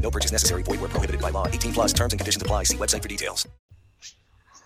No 0.00 0.10
purchase 0.10 0.32
necessary. 0.32 0.62
Void 0.62 0.80
where 0.80 0.90
prohibited 0.90 1.20
by 1.20 1.30
law. 1.30 1.46
18 1.46 1.72
plus 1.72 1.92
terms 1.92 2.12
and 2.12 2.18
conditions 2.18 2.42
apply. 2.42 2.64
See 2.64 2.76
website 2.76 3.02
for 3.02 3.08
details. 3.08 3.48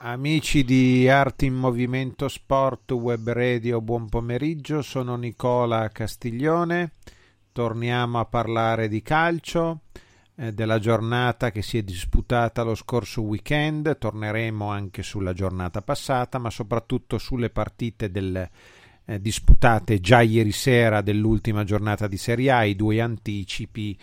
Amici 0.06 0.64
di 0.64 1.08
Arti 1.08 1.46
in 1.46 1.54
Movimento 1.54 2.28
Sport 2.28 2.90
Web 2.90 3.30
Radio, 3.30 3.80
buon 3.80 4.10
pomeriggio. 4.10 4.82
Sono 4.82 5.16
Nicola 5.16 5.88
Castiglione. 5.88 6.92
Torniamo 7.52 8.18
a 8.18 8.26
parlare 8.26 8.88
di 8.88 9.00
calcio 9.00 9.80
eh, 10.36 10.52
della 10.52 10.78
giornata 10.78 11.50
che 11.50 11.62
si 11.62 11.78
è 11.78 11.82
disputata 11.82 12.62
lo 12.62 12.74
scorso 12.74 13.22
weekend, 13.22 13.96
torneremo 13.96 14.68
anche 14.68 15.02
sulla 15.02 15.32
giornata 15.32 15.80
passata, 15.80 16.38
ma 16.38 16.50
soprattutto 16.50 17.16
sulle 17.16 17.48
partite 17.48 18.10
del, 18.10 18.46
eh, 19.06 19.20
disputate 19.20 20.00
già 20.00 20.20
ieri 20.20 20.52
sera 20.52 21.00
dell'ultima 21.00 21.64
giornata 21.64 22.08
di 22.08 22.16
Serie 22.16 22.50
A, 22.50 22.64
i 22.64 22.76
due 22.76 23.00
anticipi 23.00 23.96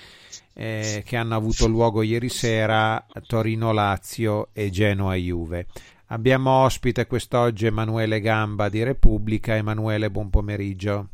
eh, 0.54 1.04
che 1.06 1.18
hanno 1.18 1.36
avuto 1.36 1.68
luogo 1.68 2.02
ieri 2.02 2.30
sera, 2.30 3.06
Torino-Lazio 3.26 4.50
e 4.54 4.70
Genoa-Juve. 4.70 5.68
Abbiamo 6.08 6.52
ospite 6.64 7.08
quest'oggi 7.08 7.68
Emanuele 7.68 8.20
Gamba 8.20 8.68
di 8.68 8.84
Repubblica. 8.84 9.56
Emanuele, 9.56 10.12
buon 10.12 10.30
pomeriggio. 10.30 11.08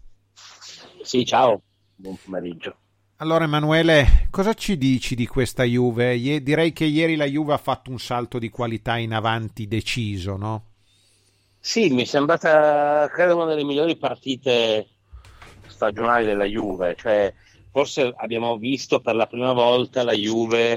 Sì, 1.03 1.23
ciao, 1.23 1.61
buon 1.95 2.17
pomeriggio. 2.23 2.75
Allora 3.17 3.45
Emanuele, 3.45 4.27
cosa 4.29 4.53
ci 4.53 4.77
dici 4.77 5.15
di 5.15 5.25
questa 5.25 5.63
Juve? 5.63 6.19
Direi 6.41 6.71
che 6.71 6.85
ieri 6.85 7.15
la 7.15 7.25
Juve 7.25 7.53
ha 7.53 7.57
fatto 7.57 7.89
un 7.89 7.99
salto 7.99 8.37
di 8.37 8.49
qualità 8.49 8.97
in 8.97 9.13
avanti 9.13 9.67
deciso, 9.67 10.35
no? 10.35 10.65
Sì, 11.59 11.89
mi 11.89 12.03
è 12.03 12.05
sembrata, 12.05 13.09
credo, 13.11 13.35
una 13.35 13.45
delle 13.45 13.63
migliori 13.63 13.97
partite 13.97 14.87
stagionali 15.65 16.25
della 16.25 16.45
Juve. 16.45 16.95
Cioè, 16.95 17.33
forse 17.77 18.11
abbiamo 18.17 18.57
visto 18.57 19.01
per 19.01 19.13
la 19.13 19.27
prima 19.27 19.53
volta 19.53 20.03
la 20.03 20.13
Juve 20.13 20.71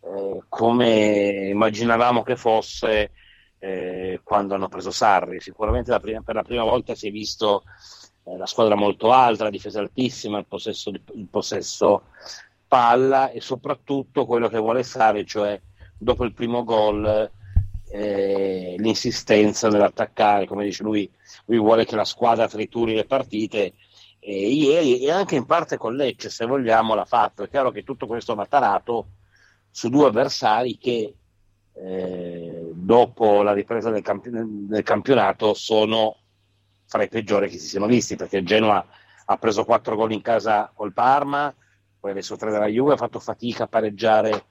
eh, 0.00 0.42
come 0.48 1.48
immaginavamo 1.50 2.24
che 2.24 2.34
fosse 2.34 3.12
eh, 3.60 4.18
quando 4.24 4.56
hanno 4.56 4.66
preso 4.66 4.90
Sarri. 4.90 5.38
Sicuramente 5.38 5.92
la 5.92 6.00
prima, 6.00 6.22
per 6.22 6.34
la 6.34 6.42
prima 6.42 6.64
volta 6.64 6.96
si 6.96 7.06
è 7.06 7.12
visto 7.12 7.62
eh, 8.24 8.36
la 8.36 8.46
squadra 8.46 8.74
molto 8.74 9.12
alta, 9.12 9.44
la 9.44 9.50
difesa 9.50 9.78
altissima, 9.78 10.38
il 10.38 10.46
possesso, 10.46 10.90
il 10.90 11.28
possesso 11.30 12.06
palla 12.66 13.30
e 13.30 13.40
soprattutto 13.40 14.26
quello 14.26 14.48
che 14.48 14.58
vuole 14.58 14.82
Sarri, 14.82 15.24
cioè 15.24 15.60
dopo 15.96 16.24
il 16.24 16.34
primo 16.34 16.64
gol 16.64 17.30
eh, 17.92 18.74
l'insistenza 18.76 19.68
nell'attaccare, 19.68 20.48
come 20.48 20.64
dice 20.64 20.82
lui, 20.82 21.08
lui 21.44 21.58
vuole 21.58 21.84
che 21.84 21.94
la 21.94 22.04
squadra 22.04 22.48
trituri 22.48 22.96
le 22.96 23.04
partite 23.04 23.74
e 24.26 24.48
ieri 24.48 25.00
e 25.00 25.10
anche 25.10 25.36
in 25.36 25.44
parte 25.44 25.76
con 25.76 25.94
Lecce 25.94 26.30
se 26.30 26.46
vogliamo 26.46 26.94
l'ha 26.94 27.04
fatto, 27.04 27.42
è 27.42 27.48
chiaro 27.48 27.70
che 27.70 27.84
tutto 27.84 28.06
questo 28.06 28.34
va 28.34 28.46
tarato 28.46 29.08
su 29.70 29.90
due 29.90 30.06
avversari 30.06 30.78
che 30.78 31.14
eh, 31.74 32.70
dopo 32.72 33.42
la 33.42 33.52
ripresa 33.52 33.90
del, 33.90 34.00
campi- 34.00 34.30
del, 34.30 34.82
campionato 34.82 35.52
sono 35.52 36.16
fra 36.86 37.02
i 37.02 37.08
peggiori 37.08 37.50
che 37.50 37.58
si 37.58 37.66
siano 37.66 37.86
visti 37.86 38.16
perché 38.16 38.42
Genoa 38.42 38.86
ha 39.26 39.36
preso 39.36 39.64
quattro 39.64 39.94
gol 39.94 40.12
in 40.12 40.22
casa 40.22 40.70
col 40.74 40.94
Parma 40.94 41.54
poi 42.00 42.12
adesso 42.12 42.36
tre 42.36 42.50
della 42.50 42.66
Juve 42.66 42.94
ha 42.94 42.98
fatto 42.98 43.18
fatica 43.18 43.64
a 43.64 43.66
pareggiare 43.66 44.44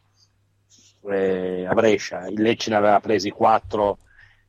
eh, 1.09 1.65
a 1.67 1.73
Brescia. 1.73 2.27
Il 2.27 2.41
Lecce 2.41 2.69
ne 2.69 2.75
aveva 2.75 2.99
presi 2.99 3.29
quattro 3.29 3.99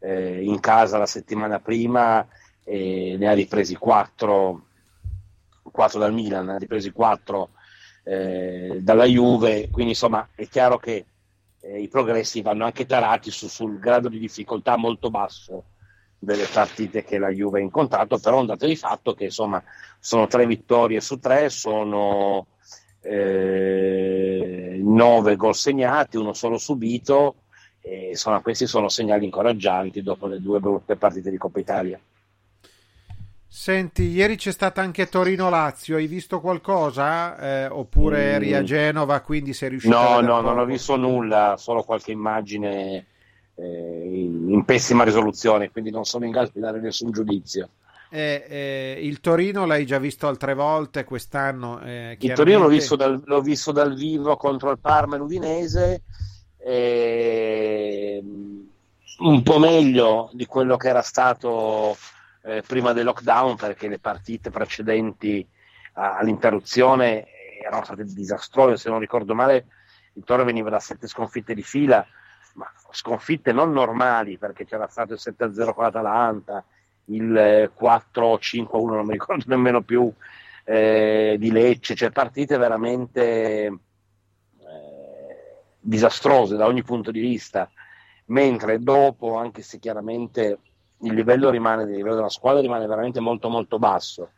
eh, 0.00 0.42
in 0.42 0.60
casa 0.60 0.98
la 0.98 1.06
settimana 1.06 1.60
prima 1.60 2.26
e 2.62 3.16
ne 3.18 3.28
ha 3.28 3.32
ripresi 3.32 3.74
quattro 3.76 4.68
4 5.74 5.98
dal 5.98 6.12
Milan, 6.12 6.50
ha 6.50 6.56
ripresi 6.56 6.92
4 6.92 7.50
eh, 8.04 8.78
dalla 8.80 9.06
Juve, 9.06 9.68
quindi 9.70 9.90
insomma 9.90 10.28
è 10.36 10.46
chiaro 10.46 10.78
che 10.78 11.04
eh, 11.60 11.80
i 11.80 11.88
progressi 11.88 12.42
vanno 12.42 12.64
anche 12.64 12.86
tarati 12.86 13.32
su, 13.32 13.48
sul 13.48 13.80
grado 13.80 14.08
di 14.08 14.20
difficoltà 14.20 14.76
molto 14.76 15.10
basso 15.10 15.64
delle 16.16 16.46
partite 16.46 17.02
che 17.02 17.18
la 17.18 17.30
Juve 17.30 17.58
ha 17.58 17.62
incontrato, 17.62 18.18
però 18.18 18.38
un 18.38 18.46
dato 18.46 18.66
di 18.66 18.76
fatto 18.76 19.14
che 19.14 19.24
insomma 19.24 19.60
sono 19.98 20.28
tre 20.28 20.46
vittorie 20.46 21.00
su 21.00 21.18
tre, 21.18 21.50
sono 21.50 22.46
eh, 23.00 24.78
nove 24.80 25.34
gol 25.34 25.56
segnati, 25.56 26.16
uno 26.16 26.34
solo 26.34 26.56
subito, 26.56 27.34
e 27.80 28.10
insomma 28.10 28.40
questi 28.40 28.66
sono 28.66 28.88
segnali 28.88 29.24
incoraggianti 29.24 30.02
dopo 30.02 30.28
le 30.28 30.40
due 30.40 30.60
brutte 30.60 30.94
partite 30.94 31.30
di 31.30 31.36
Coppa 31.36 31.58
Italia. 31.58 32.00
Senti, 33.56 34.08
ieri 34.08 34.34
c'è 34.34 34.50
stata 34.50 34.80
anche 34.82 35.08
Torino-Lazio, 35.08 35.94
hai 35.96 36.08
visto 36.08 36.40
qualcosa? 36.40 37.38
Eh, 37.38 37.66
oppure 37.68 38.18
mm. 38.18 38.34
eri 38.34 38.52
a 38.52 38.64
Genova, 38.64 39.20
quindi 39.20 39.52
sei 39.52 39.68
riuscito 39.68 39.94
no, 39.94 40.16
a 40.16 40.20
No, 40.20 40.40
no, 40.40 40.40
non 40.40 40.58
ho 40.58 40.64
visto 40.64 40.96
nulla, 40.96 41.54
solo 41.56 41.84
qualche 41.84 42.10
immagine 42.10 43.06
eh, 43.54 44.02
in, 44.48 44.64
pessima 44.64 45.04
risoluzione, 45.04 45.70
quindi 45.70 45.92
non 45.92 46.04
sono 46.04 46.24
in 46.24 46.32
grado 46.32 46.50
di 46.52 46.60
dare 46.60 46.80
nessun 46.80 47.12
giudizio. 47.12 47.68
Eh, 48.10 48.44
eh 48.48 48.98
il 49.00 49.20
Torino 49.20 49.66
l'hai 49.66 49.86
già 49.86 50.00
visto 50.00 50.26
altre 50.26 50.54
volte 50.54 51.04
quest'anno? 51.04 51.80
Eh, 51.80 52.16
il 52.18 52.32
Torino 52.32 52.58
l'ho 52.58 52.68
visto, 52.68 52.96
dal, 52.96 53.22
l'ho 53.24 53.40
visto, 53.40 53.70
dal, 53.70 53.94
vivo 53.94 54.36
contro 54.36 54.72
il 54.72 54.80
Parma 54.80 55.14
e 55.14 55.18
l'Udinese, 55.18 56.02
ehm, 56.58 58.22
un 59.20 59.42
po' 59.44 59.58
meglio 59.60 60.28
di 60.32 60.44
quello 60.44 60.76
che 60.76 60.88
era 60.88 61.02
stato 61.02 61.96
eh, 62.44 62.62
prima 62.66 62.92
del 62.92 63.04
lockdown 63.04 63.56
perché 63.56 63.88
le 63.88 63.98
partite 63.98 64.50
precedenti 64.50 65.46
all'interruzione 65.94 67.26
erano 67.62 67.84
state 67.84 68.04
disastrose, 68.04 68.76
se 68.76 68.90
non 68.90 68.98
ricordo 68.98 69.34
male 69.34 69.66
il 70.14 70.24
Toro 70.24 70.44
veniva 70.44 70.68
da 70.70 70.80
sette 70.80 71.06
sconfitte 71.06 71.54
di 71.54 71.62
fila, 71.62 72.04
ma 72.54 72.70
sconfitte 72.90 73.52
non 73.52 73.72
normali 73.72 74.38
perché 74.38 74.64
c'era 74.64 74.86
stato 74.88 75.14
il 75.14 75.20
7-0 75.22 75.72
con 75.72 75.84
l'Atalanta, 75.84 76.64
il 77.06 77.70
4-5-1 77.78 78.86
non 78.86 79.06
mi 79.06 79.12
ricordo 79.12 79.44
nemmeno 79.48 79.82
più 79.82 80.12
eh, 80.64 81.36
di 81.38 81.50
Lecce, 81.50 81.94
cioè 81.94 82.10
partite 82.10 82.56
veramente 82.56 83.66
eh, 83.66 83.78
disastrose 85.80 86.56
da 86.56 86.66
ogni 86.66 86.82
punto 86.82 87.10
di 87.10 87.20
vista, 87.20 87.70
mentre 88.26 88.78
dopo, 88.78 89.36
anche 89.36 89.62
se 89.62 89.78
chiaramente 89.78 90.58
il 91.00 91.14
livello 91.14 91.50
rimane, 91.50 91.82
il 91.82 91.90
livello 91.90 92.14
della 92.14 92.28
squadra 92.28 92.60
rimane 92.60 92.86
veramente 92.86 93.20
molto 93.20 93.48
molto 93.48 93.78
basso 93.78 94.30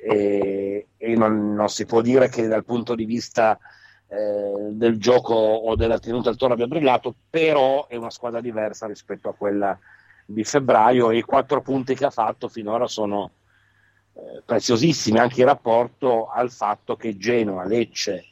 e, 0.00 0.88
e 0.96 1.16
non, 1.16 1.54
non, 1.54 1.68
si 1.68 1.84
può 1.84 2.00
dire 2.00 2.28
che 2.28 2.46
dal 2.46 2.64
punto 2.64 2.94
di 2.94 3.04
vista 3.04 3.58
eh, 4.06 4.68
del 4.70 4.98
gioco 4.98 5.34
o 5.34 5.74
della 5.74 5.98
tenuta 5.98 6.30
al 6.30 6.36
toro 6.36 6.54
abbia 6.54 6.66
brillato, 6.66 7.14
però 7.28 7.86
è 7.88 7.96
una 7.96 8.10
squadra 8.10 8.40
diversa 8.40 8.86
rispetto 8.86 9.28
a 9.28 9.34
quella 9.34 9.78
di 10.24 10.44
febbraio 10.44 11.10
e 11.10 11.18
i 11.18 11.22
quattro 11.22 11.62
punti 11.62 11.94
che 11.94 12.04
ha 12.04 12.10
fatto 12.10 12.48
finora 12.48 12.86
sono 12.86 13.30
eh, 14.12 14.42
preziosissimi 14.44 15.18
anche 15.18 15.40
in 15.40 15.46
rapporto 15.46 16.28
al 16.28 16.50
fatto 16.50 16.96
che 16.96 17.16
Genoa, 17.16 17.64
Lecce 17.64 18.24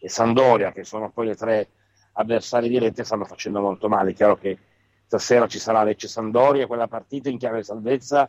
e 0.00 0.08
Sandoria, 0.08 0.72
che 0.72 0.84
sono 0.84 1.10
poi 1.10 1.26
le 1.26 1.36
tre 1.36 1.68
avversari 2.12 2.68
diretti, 2.68 3.04
stanno 3.04 3.24
facendo 3.24 3.60
molto 3.60 3.88
male. 3.88 4.12
Chiaro 4.12 4.36
che 4.36 4.58
stasera 5.06 5.46
ci 5.46 5.58
sarà 5.58 5.82
Lecce 5.82 6.08
Sandoria, 6.08 6.66
quella 6.66 6.88
partita 6.88 7.28
in 7.28 7.38
chiave 7.38 7.62
salvezza 7.62 8.28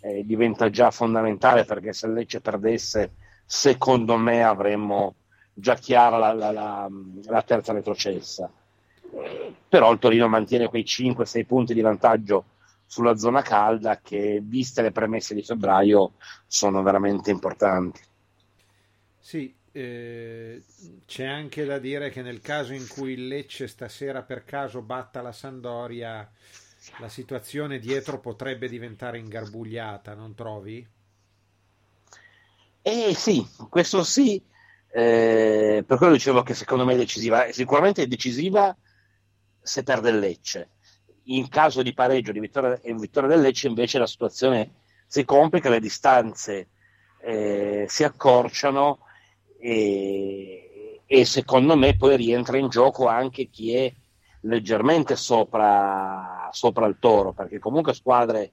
eh, 0.00 0.24
diventa 0.24 0.70
già 0.70 0.90
fondamentale 0.90 1.64
perché 1.64 1.92
se 1.92 2.08
Lecce 2.08 2.40
perdesse, 2.40 3.12
secondo 3.44 4.16
me 4.16 4.42
avremmo 4.42 5.14
già 5.52 5.74
chiara 5.74 6.16
la, 6.16 6.32
la, 6.32 6.50
la, 6.50 6.88
la 7.24 7.42
terza 7.42 7.72
retrocessa. 7.72 8.50
Però 9.68 9.92
il 9.92 9.98
Torino 9.98 10.28
mantiene 10.28 10.68
quei 10.68 10.84
5-6 10.84 11.44
punti 11.44 11.74
di 11.74 11.80
vantaggio 11.80 12.44
sulla 12.86 13.16
zona 13.16 13.42
calda 13.42 14.00
che, 14.00 14.40
viste 14.42 14.82
le 14.82 14.92
premesse 14.92 15.34
di 15.34 15.42
febbraio, 15.42 16.12
sono 16.46 16.82
veramente 16.82 17.30
importanti. 17.30 18.00
Sì, 19.18 19.52
eh, 19.72 20.62
c'è 21.06 21.24
anche 21.24 21.64
da 21.64 21.78
dire 21.78 22.10
che 22.10 22.22
nel 22.22 22.40
caso 22.40 22.72
in 22.72 22.86
cui 22.88 23.12
il 23.12 23.28
Lecce 23.28 23.68
stasera 23.68 24.22
per 24.22 24.44
caso 24.44 24.82
batta 24.82 25.22
la 25.22 25.32
Sandoria, 25.32 26.28
la 26.98 27.08
situazione 27.08 27.78
dietro 27.78 28.20
potrebbe 28.20 28.68
diventare 28.68 29.18
ingarbugliata, 29.18 30.14
non 30.14 30.34
trovi? 30.34 30.86
Eh 32.82 33.14
sì, 33.14 33.46
questo 33.68 34.02
sì, 34.02 34.42
eh, 34.92 35.84
per 35.86 35.98
quello 35.98 36.14
dicevo 36.14 36.42
che 36.42 36.54
secondo 36.54 36.84
me 36.84 36.94
è 36.94 36.96
decisiva, 36.96 37.52
sicuramente 37.52 38.02
è 38.02 38.06
decisiva 38.06 38.76
se 39.60 39.82
perde 39.82 40.10
il 40.10 40.18
Lecce. 40.18 40.70
In 41.24 41.48
caso 41.48 41.82
di 41.82 41.92
pareggio 41.92 42.32
di 42.32 42.40
vittoria, 42.40 42.80
e 42.80 42.94
vittoria 42.94 43.28
del 43.28 43.40
Lecce 43.40 43.68
invece 43.68 43.98
la 43.98 44.06
situazione 44.06 44.78
si 45.06 45.24
complica, 45.24 45.68
le 45.68 45.80
distanze 45.80 46.68
eh, 47.20 47.84
si 47.88 48.02
accorciano 48.02 49.00
e, 49.60 51.02
e, 51.06 51.24
secondo 51.26 51.76
me 51.76 51.96
poi 51.96 52.16
rientra 52.16 52.56
in 52.56 52.68
gioco 52.68 53.06
anche 53.06 53.50
chi 53.50 53.74
è 53.74 53.92
leggermente 54.42 55.16
sopra, 55.16 56.48
sopra 56.50 56.86
il 56.86 56.96
toro, 56.98 57.32
perché 57.32 57.58
comunque 57.58 57.92
squadre 57.92 58.52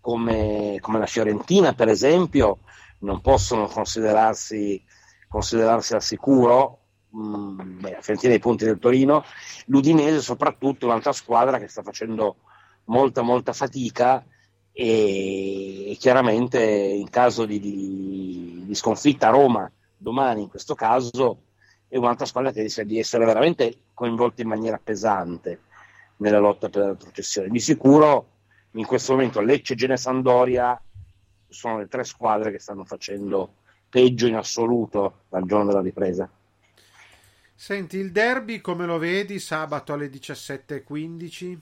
come, 0.00 0.78
come, 0.80 0.98
la 1.00 1.06
Fiorentina, 1.06 1.72
per 1.72 1.88
esempio, 1.88 2.60
non 3.00 3.20
possono 3.20 3.66
considerarsi, 3.66 4.82
considerarsi 5.28 5.94
al 5.94 6.02
sicuro. 6.02 6.78
Mm, 7.16 7.80
beh, 7.80 7.90
la 7.90 8.00
Fiorentina 8.00 8.32
ai 8.32 8.38
punti 8.38 8.64
del 8.64 8.78
Torino, 8.78 9.24
l'Udinese 9.66 10.20
soprattutto, 10.20 10.86
un'altra 10.86 11.12
squadra 11.12 11.58
che 11.58 11.68
sta 11.68 11.82
facendo 11.82 12.36
molta 12.84 13.22
molta 13.22 13.52
fatica 13.52 14.24
e 14.72 15.96
chiaramente 16.00 16.60
in 16.60 17.08
caso 17.08 17.44
di, 17.46 17.60
di, 17.60 18.62
di 18.66 18.74
sconfitta 18.74 19.28
a 19.28 19.30
Roma 19.30 19.70
domani 20.04 20.42
in 20.42 20.48
questo 20.48 20.74
caso 20.74 21.44
è 21.88 21.96
un'altra 21.96 22.26
squadra 22.26 22.52
che 22.52 22.60
rischia 22.60 22.84
di 22.84 22.98
essere 22.98 23.24
veramente 23.24 23.76
coinvolta 23.94 24.42
in 24.42 24.48
maniera 24.48 24.78
pesante 24.82 25.60
nella 26.18 26.38
lotta 26.38 26.68
per 26.68 26.82
la 26.82 26.88
retrocessione. 26.88 27.48
Di 27.48 27.58
sicuro 27.58 28.28
in 28.72 28.84
questo 28.84 29.12
momento 29.12 29.40
Lecce, 29.40 29.74
Gene 29.74 29.94
e 29.94 29.96
Sandoria 29.96 30.80
sono 31.48 31.78
le 31.78 31.88
tre 31.88 32.04
squadre 32.04 32.50
che 32.52 32.58
stanno 32.58 32.84
facendo 32.84 33.54
peggio 33.88 34.26
in 34.26 34.36
assoluto 34.36 35.22
dal 35.28 35.46
giorno 35.46 35.66
della 35.66 35.80
ripresa. 35.80 36.28
Senti, 37.54 37.96
il 37.96 38.12
derby 38.12 38.60
come 38.60 38.84
lo 38.84 38.98
vedi 38.98 39.38
sabato 39.38 39.92
alle 39.92 40.10
17.15? 40.10 41.58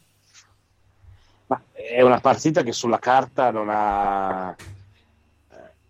Ma 1.46 1.62
è 1.72 2.00
una 2.00 2.18
partita 2.18 2.62
che 2.62 2.72
sulla 2.72 2.98
carta 2.98 3.50
non 3.50 3.68
ha, 3.70 4.56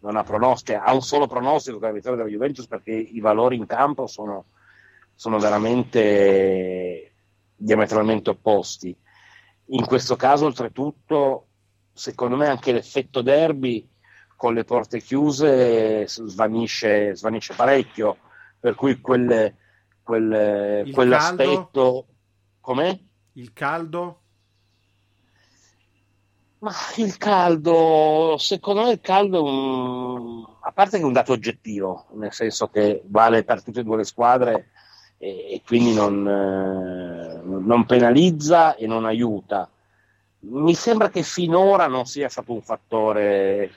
non 0.03 0.17
ha 0.17 0.23
pronostico, 0.25 0.81
ha 0.81 0.93
un 0.93 1.03
solo 1.03 1.27
pronostico 1.27 1.79
che 1.79 1.85
è 1.85 1.89
la 1.89 1.95
vittoria 1.95 2.19
della 2.19 2.31
Juventus 2.31 2.67
perché 2.67 2.93
i 2.93 3.21
valori 3.21 3.57
in 3.57 3.67
campo 3.67 4.07
sono, 4.07 4.47
sono 5.15 5.39
veramente 5.39 7.13
diametralmente 7.55 8.31
opposti. 8.31 8.95
In 9.67 9.87
questo 9.87 10.17
caso, 10.17 10.47
oltretutto, 10.47 11.47
secondo 11.93 12.37
me 12.37 12.49
anche 12.49 12.73
l'effetto 12.73 13.23
derby 13.23 13.89
con 14.37 14.55
le 14.55 14.65
porte 14.65 15.01
chiuse 15.01 16.07
svanisce, 16.09 17.15
svanisce 17.15 17.55
parecchio, 17.55 18.19
per 18.59 18.75
cui 18.75 19.01
quel, 19.01 19.55
quel, 20.03 20.91
quell'aspetto... 20.93 21.63
Caldo? 21.73 22.07
Com'è? 22.61 22.99
Il 23.35 23.53
caldo? 23.53 24.22
Ma 26.63 26.73
il 26.99 27.17
caldo, 27.17 28.37
secondo 28.39 28.85
me 28.85 28.93
il 28.93 29.01
caldo 29.01 29.39
è 29.39 29.41
un, 29.41 30.47
a 30.61 30.71
parte 30.71 30.97
che 30.97 31.03
è 31.03 31.07
un 31.07 31.13
dato 31.13 31.33
oggettivo, 31.33 32.07
nel 32.13 32.33
senso 32.33 32.69
che 32.69 33.03
vale 33.07 33.43
per 33.43 33.65
tutte 33.65 33.81
e 33.81 33.83
due 33.83 33.97
le 33.97 34.05
squadre 34.05 34.69
e, 35.19 35.55
e 35.55 35.63
quindi 35.67 35.93
non, 35.93 36.25
eh, 36.25 37.41
non, 37.43 37.85
penalizza 37.85 38.77
e 38.77 38.87
non 38.87 39.07
aiuta. 39.07 39.69
Mi 40.43 40.75
sembra 40.75 41.11
che 41.11 41.25
finora 41.25 41.89
non 41.89 42.07
sia 42.07 42.29
stato 42.29 42.53
un 42.53 42.63
fattore 42.63 43.73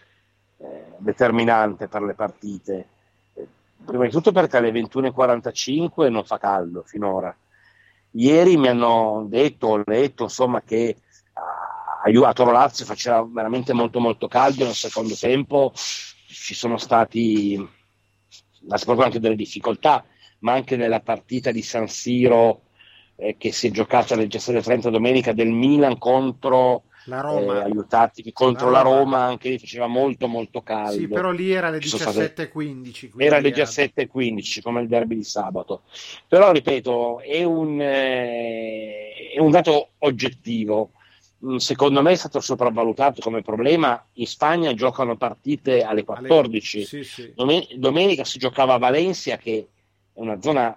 eh, 0.57 0.85
determinante 0.99 1.87
per 1.87 2.03
le 2.03 2.13
partite. 2.13 2.87
Prima 3.83 4.03
di 4.03 4.11
tutto 4.11 4.31
perché 4.31 4.57
alle 4.57 4.69
21.45 4.69 6.11
non 6.11 6.23
fa 6.23 6.37
caldo 6.37 6.83
finora. 6.85 7.35
Ieri 8.11 8.57
mi 8.57 8.67
hanno 8.67 9.25
detto, 9.27 9.67
ho 9.69 9.81
letto 9.83 10.23
insomma 10.23 10.61
che 10.61 10.97
a 12.05 12.33
Toro 12.33 12.51
Lazio 12.51 12.85
faceva 12.85 13.27
veramente 13.27 13.73
molto 13.73 13.99
molto 13.99 14.27
caldo 14.27 14.65
nel 14.65 14.73
secondo 14.73 15.15
tempo 15.15 15.71
ci 15.73 16.53
sono 16.53 16.77
stati 16.77 17.67
anche 18.67 19.19
delle 19.19 19.35
difficoltà 19.35 20.05
ma 20.39 20.53
anche 20.53 20.75
nella 20.75 20.99
partita 20.99 21.51
di 21.51 21.61
San 21.61 21.87
Siro 21.87 22.61
eh, 23.15 23.35
che 23.37 23.51
si 23.51 23.67
è 23.67 23.71
giocata 23.71 24.13
alle 24.13 24.25
17.30 24.25 24.89
domenica 24.89 25.33
del 25.33 25.49
Milan 25.49 25.97
contro 25.97 26.83
la 27.05 27.21
Roma, 27.21 27.59
eh, 27.59 27.63
aiutati, 27.63 28.31
contro 28.31 28.69
la 28.69 28.81
Roma. 28.81 28.95
la 28.95 28.99
Roma. 28.99 29.23
anche 29.25 29.49
lì 29.49 29.59
faceva 29.59 29.87
molto 29.87 30.27
molto 30.27 30.61
caldo 30.61 30.91
sì 30.91 31.07
però 31.07 31.31
lì 31.31 31.51
era 31.51 31.67
alle 31.67 31.79
17.15 31.79 33.11
era 33.17 33.37
alle 33.37 33.51
17.15 33.51 34.61
come 34.61 34.81
il 34.81 34.87
derby 34.87 35.15
di 35.15 35.23
sabato 35.23 35.83
però 36.27 36.51
ripeto 36.51 37.21
è 37.21 37.43
un, 37.43 37.79
eh, 37.81 39.31
è 39.33 39.39
un 39.39 39.51
dato 39.51 39.89
oggettivo 39.99 40.91
secondo 41.57 42.01
me 42.01 42.11
è 42.11 42.15
stato 42.15 42.39
sopravvalutato 42.39 43.21
come 43.21 43.41
problema. 43.41 44.03
In 44.13 44.27
Spagna 44.27 44.73
giocano 44.73 45.15
partite 45.15 45.83
alle 45.83 46.03
14. 46.03 46.77
Alle... 46.77 46.85
Sì, 46.85 47.03
sì. 47.03 47.77
Domenica 47.77 48.23
si 48.23 48.39
giocava 48.39 48.75
a 48.75 48.77
Valencia, 48.77 49.37
che 49.37 49.67
è 50.13 50.19
una 50.19 50.41
zona 50.41 50.75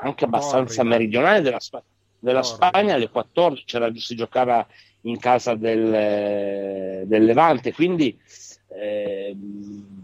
anche 0.00 0.24
abbastanza 0.24 0.80
Orrida. 0.80 0.96
meridionale 0.96 1.40
della, 1.40 1.60
della 2.18 2.42
Spagna, 2.42 2.94
alle 2.94 3.08
14 3.08 3.98
si 3.98 4.16
giocava 4.16 4.66
in 5.02 5.18
casa 5.18 5.54
del, 5.54 7.06
del 7.06 7.24
Levante. 7.24 7.72
Quindi, 7.72 8.18
eh, 8.68 9.36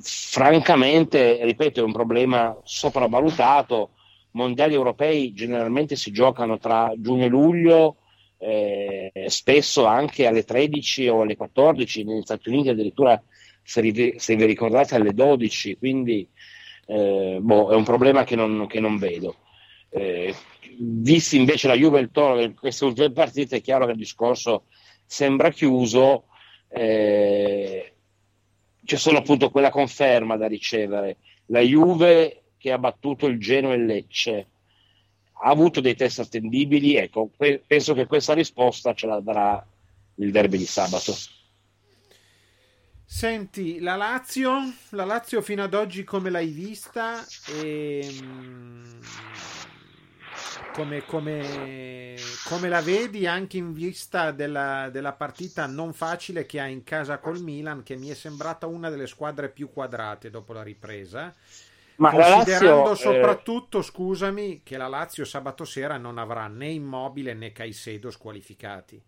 francamente, 0.00 1.38
ripeto, 1.42 1.80
è 1.80 1.84
un 1.84 1.92
problema 1.92 2.56
sopravvalutato. 2.62 3.90
Mondiali 4.32 4.74
europei 4.74 5.32
generalmente 5.32 5.96
si 5.96 6.12
giocano 6.12 6.58
tra 6.58 6.92
giugno 6.96 7.24
e 7.24 7.28
luglio 7.28 7.96
eh, 8.42 9.12
spesso 9.26 9.84
anche 9.84 10.26
alle 10.26 10.44
13 10.44 11.08
o 11.08 11.20
alle 11.20 11.36
14, 11.36 12.04
negli 12.04 12.22
Stati 12.22 12.48
Uniti 12.48 12.70
addirittura, 12.70 13.22
se, 13.62 13.82
vi, 13.82 14.44
ricordate, 14.46 14.94
alle 14.94 15.12
12, 15.12 15.76
quindi 15.76 16.26
eh, 16.86 17.38
boh, 17.38 17.70
è 17.70 17.74
un 17.74 17.84
problema 17.84 18.24
che 18.24 18.36
non, 18.36 18.66
che 18.66 18.80
non 18.80 18.96
vedo. 18.96 19.36
Eh, 19.90 20.34
visti 20.78 21.36
invece 21.36 21.68
la 21.68 21.74
Juve 21.74 21.98
e 21.98 22.02
il 22.02 22.10
Toro 22.10 22.40
in 22.40 22.54
queste 22.54 22.86
ultime 22.86 23.12
partite, 23.12 23.56
è 23.56 23.60
chiaro 23.60 23.84
che 23.84 23.92
il 23.92 23.98
discorso 23.98 24.64
sembra 25.04 25.50
chiuso. 25.50 26.24
Eh, 26.68 27.92
c'è 28.82 28.96
solo 28.96 29.18
appunto 29.18 29.50
quella 29.50 29.70
conferma 29.70 30.38
da 30.38 30.46
ricevere. 30.46 31.18
La 31.46 31.60
Juve 31.60 32.44
che 32.56 32.72
ha 32.72 32.78
battuto 32.78 33.26
il 33.26 33.38
Genoa 33.38 33.74
e 33.74 33.78
Lecce 33.78 34.46
ha 35.42 35.48
avuto 35.48 35.80
dei 35.80 35.94
test 35.94 36.20
attendibili, 36.20 36.96
ecco, 36.96 37.30
penso 37.66 37.94
che 37.94 38.06
questa 38.06 38.34
risposta 38.34 38.94
ce 38.94 39.06
la 39.06 39.20
darà 39.20 39.66
il 40.16 40.30
derby 40.30 40.58
di 40.58 40.66
sabato. 40.66 41.14
Senti, 43.04 43.80
la 43.80 43.96
Lazio, 43.96 44.72
la 44.90 45.04
Lazio 45.04 45.42
fino 45.42 45.62
ad 45.64 45.74
oggi 45.74 46.04
come 46.04 46.30
l'hai 46.30 46.50
vista? 46.50 47.26
E, 47.48 48.06
ehm, 48.06 49.00
come, 50.72 51.04
come, 51.04 52.16
come, 52.44 52.68
la 52.68 52.80
vedi 52.80 53.26
anche 53.26 53.56
in 53.56 53.72
vista 53.72 54.30
della, 54.30 54.88
della, 54.90 55.12
partita 55.12 55.66
non 55.66 55.92
facile 55.92 56.46
che 56.46 56.60
ha 56.60 56.66
in 56.66 56.84
casa 56.84 57.18
col 57.18 57.42
Milan, 57.42 57.82
che 57.82 57.96
mi 57.96 58.08
è 58.08 58.14
sembrata 58.14 58.66
una 58.66 58.88
delle 58.88 59.08
squadre 59.08 59.48
più 59.48 59.70
quadrate 59.72 60.30
dopo 60.30 60.52
la 60.52 60.62
ripresa? 60.62 61.34
Ma 62.00 62.10
Considerando 62.10 62.88
Lazio, 62.88 62.92
eh, 62.92 62.96
soprattutto, 62.96 63.78
eh... 63.80 63.82
scusami, 63.82 64.62
che 64.62 64.78
la 64.78 64.88
Lazio 64.88 65.24
sabato 65.26 65.66
sera 65.66 65.98
non 65.98 66.16
avrà 66.16 66.46
né 66.46 66.68
Immobile 66.68 67.34
né 67.34 67.52
Caicedo 67.52 68.10
squalificati. 68.10 69.00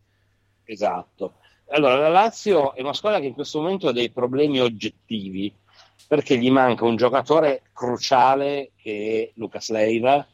Esatto. 0.64 1.36
Allora, 1.70 1.96
la 1.96 2.08
Lazio 2.08 2.74
è 2.74 2.82
una 2.82 2.92
squadra 2.92 3.18
che 3.18 3.26
in 3.26 3.32
questo 3.32 3.60
momento 3.62 3.88
ha 3.88 3.92
dei 3.92 4.10
problemi 4.10 4.60
oggettivi 4.60 5.54
perché 6.06 6.36
gli 6.36 6.50
manca 6.50 6.84
un 6.84 6.96
giocatore 6.96 7.62
cruciale 7.72 8.72
che 8.76 9.30
è 9.30 9.32
Lucas 9.36 9.70
Leiva 9.70 10.26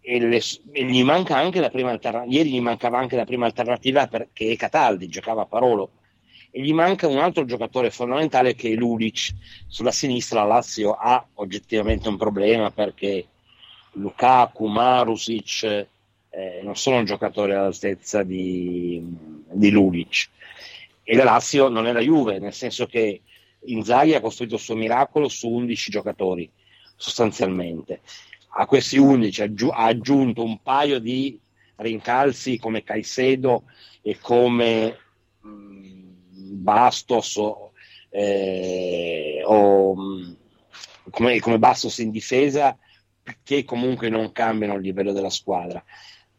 e, 0.00 0.20
le, 0.20 0.40
e 0.70 0.84
gli 0.84 1.02
manca 1.02 1.36
anche 1.36 1.58
la 1.58 1.70
prima 1.70 1.90
alternativa. 1.90 2.32
Ieri 2.32 2.52
gli 2.52 2.60
mancava 2.60 2.98
anche 2.98 3.16
la 3.16 3.24
prima 3.24 3.46
alternativa 3.46 4.06
perché 4.06 4.54
Cataldi 4.54 5.08
giocava 5.08 5.42
a 5.42 5.46
Parolo 5.46 5.90
e 6.50 6.62
gli 6.62 6.72
manca 6.72 7.06
un 7.06 7.18
altro 7.18 7.44
giocatore 7.44 7.90
fondamentale 7.90 8.54
che 8.54 8.70
è 8.70 8.74
Lulic. 8.74 9.34
Sulla 9.66 9.92
sinistra 9.92 10.40
la 10.40 10.54
Lazio 10.54 10.92
ha 10.92 11.24
oggettivamente 11.34 12.08
un 12.08 12.16
problema 12.16 12.70
perché 12.70 13.26
Lukaku, 13.92 14.66
Marusic 14.66 15.62
eh, 16.30 16.60
non 16.62 16.76
sono 16.76 17.02
giocatori 17.02 17.52
all'altezza 17.52 18.22
di, 18.22 19.02
di 19.50 19.70
Lulic 19.70 20.28
e 21.02 21.16
la 21.16 21.24
Lazio 21.24 21.68
non 21.68 21.86
è 21.86 21.92
la 21.92 22.00
Juve, 22.00 22.38
nel 22.38 22.52
senso 22.52 22.86
che 22.86 23.22
Inzaghi 23.60 24.14
ha 24.14 24.20
costruito 24.20 24.54
il 24.54 24.60
suo 24.60 24.76
miracolo 24.76 25.28
su 25.28 25.48
11 25.48 25.90
giocatori 25.90 26.50
sostanzialmente. 26.96 28.00
A 28.50 28.66
questi 28.66 28.98
11 28.98 29.42
ha 29.42 29.84
aggiunto 29.84 30.42
un 30.42 30.60
paio 30.62 30.98
di 30.98 31.38
rincalzi 31.76 32.58
come 32.58 32.82
Caicedo 32.82 33.64
e 34.02 34.18
come 34.20 34.98
Bastos 36.68 37.36
o, 37.36 37.72
eh, 38.10 39.40
o 39.42 39.94
come, 41.08 41.40
come, 41.40 41.58
Bastos 41.58 41.96
in 41.98 42.10
difesa 42.10 42.76
che 43.42 43.64
comunque 43.64 44.10
non 44.10 44.32
cambiano 44.32 44.74
il 44.74 44.82
livello 44.82 45.12
della 45.12 45.30
squadra. 45.30 45.82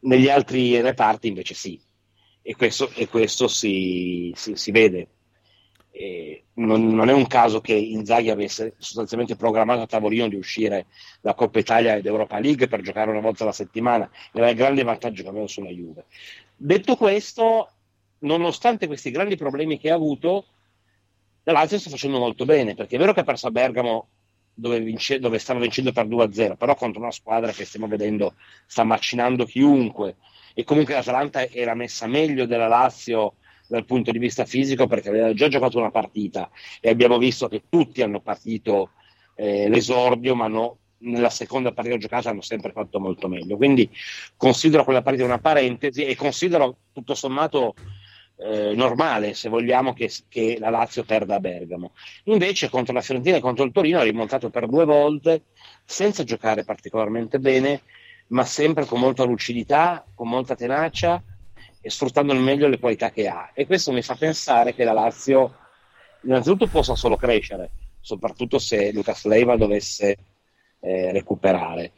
Negli 0.01 0.29
altri 0.29 0.79
reparti 0.81 1.27
invece 1.27 1.55
sì, 1.55 1.81
e 2.43 2.55
questo, 2.55 2.91
e 2.93 3.07
questo 3.07 3.47
si, 3.47 4.31
si, 4.35 4.55
si 4.55 4.71
vede. 4.71 5.07
Non, 6.53 6.93
non, 6.93 7.09
è 7.09 7.13
un 7.13 7.27
caso 7.27 7.59
che 7.59 7.73
Inzaghi 7.73 8.29
avesse 8.29 8.75
sostanzialmente 8.77 9.35
programmato 9.35 9.81
a 9.81 9.87
tavolino 9.87 10.29
di 10.29 10.35
uscire 10.35 10.85
da 11.19 11.33
Coppa 11.33 11.59
Italia 11.59 11.95
ed 11.95 12.05
Europa 12.05 12.39
League 12.39 12.67
per 12.67 12.81
giocare 12.81 13.09
una 13.09 13.19
volta 13.19 13.43
alla 13.43 13.51
settimana, 13.51 14.09
era 14.31 14.49
il 14.49 14.55
grande 14.55 14.83
vantaggio 14.83 15.23
che 15.23 15.29
aveva 15.29 15.47
sulla 15.47 15.69
Juve. 15.69 16.05
Detto 16.55 16.95
questo, 16.95 17.69
nonostante 18.19 18.87
questi 18.87 19.11
grandi 19.11 19.35
problemi 19.35 19.77
che 19.77 19.91
ha 19.91 19.95
avuto, 19.95 20.45
la 21.43 21.53
Lazio 21.53 21.79
sta 21.79 21.89
facendo 21.89 22.19
molto 22.19 22.45
bene, 22.45 22.75
perché 22.75 22.95
è 22.95 22.99
vero 22.99 23.13
che 23.13 23.21
ha 23.21 23.23
perso 23.23 23.47
a 23.47 23.51
Bergamo 23.51 24.07
dove, 24.53 24.79
vince, 24.79 25.19
dove 25.19 25.39
stava 25.39 25.59
vincendo 25.59 25.91
per 25.91 26.07
2-0, 26.07 26.57
però 26.57 26.75
contro 26.75 27.01
una 27.01 27.11
squadra 27.11 27.51
che 27.51 27.65
stiamo 27.65 27.87
vedendo 27.87 28.35
sta 28.65 28.83
macinando 28.83 29.45
chiunque. 29.45 30.17
E 30.53 30.63
comunque 30.63 30.93
l'Atalanta 30.93 31.47
era 31.47 31.73
messa 31.73 32.07
meglio 32.07 32.45
della 32.45 32.67
Lazio 32.67 33.35
dal 33.67 33.85
punto 33.85 34.11
di 34.11 34.17
vista 34.17 34.45
fisico 34.45 34.87
perché 34.87 35.09
aveva 35.09 35.33
già 35.33 35.47
giocato 35.47 35.77
una 35.77 35.91
partita. 35.91 36.49
E 36.81 36.89
abbiamo 36.89 37.17
visto 37.17 37.47
che 37.47 37.63
tutti 37.69 38.01
hanno 38.01 38.19
partito 38.19 38.91
eh, 39.35 39.69
l'esordio 39.69 40.35
ma 40.35 40.47
no, 40.47 40.77
nella 40.99 41.29
seconda 41.29 41.71
partita 41.71 41.97
giocata 41.97 42.29
hanno 42.29 42.41
sempre 42.41 42.71
fatto 42.71 42.99
molto 42.99 43.27
meglio. 43.27 43.55
Quindi 43.55 43.89
considero 44.35 44.83
quella 44.83 45.01
partita 45.01 45.25
una 45.25 45.39
parentesi 45.39 46.03
e 46.03 46.15
considero 46.15 46.77
tutto 46.91 47.15
sommato 47.15 47.75
eh, 48.41 48.73
normale 48.73 49.33
se 49.33 49.49
vogliamo 49.49 49.93
che, 49.93 50.09
che, 50.29 50.57
la 50.59 50.69
Lazio 50.69 51.03
perda 51.03 51.35
a 51.35 51.39
Bergamo. 51.39 51.91
Invece 52.25 52.69
contro 52.69 52.93
la 52.93 53.01
Fiorentina 53.01 53.37
e 53.37 53.41
contro 53.41 53.65
il 53.65 53.71
Torino 53.71 53.99
ha 53.99 54.03
rimontato 54.03 54.49
per 54.49 54.67
due 54.67 54.85
volte 54.85 55.43
senza 55.83 56.23
giocare 56.23 56.63
particolarmente 56.63 57.39
bene, 57.39 57.81
ma 58.27 58.45
sempre 58.45 58.85
con 58.85 58.99
molta 58.99 59.23
lucidità, 59.23 60.05
con 60.13 60.29
molta 60.29 60.55
tenacia 60.55 61.21
e 61.81 61.89
sfruttando 61.89 62.31
al 62.31 62.39
meglio 62.39 62.67
le 62.67 62.79
qualità 62.79 63.11
che 63.11 63.27
ha. 63.27 63.51
E 63.53 63.65
questo 63.65 63.91
mi 63.91 64.01
fa 64.01 64.15
pensare 64.15 64.73
che 64.73 64.83
la 64.83 64.93
Lazio 64.93 65.55
innanzitutto 66.21 66.67
possa 66.67 66.95
solo 66.95 67.17
crescere, 67.17 67.71
soprattutto 67.99 68.57
se 68.57 68.91
Lucas 68.91 69.25
Leiva 69.25 69.57
dovesse 69.57 70.17
eh, 70.79 71.11
recuperare. 71.11 71.91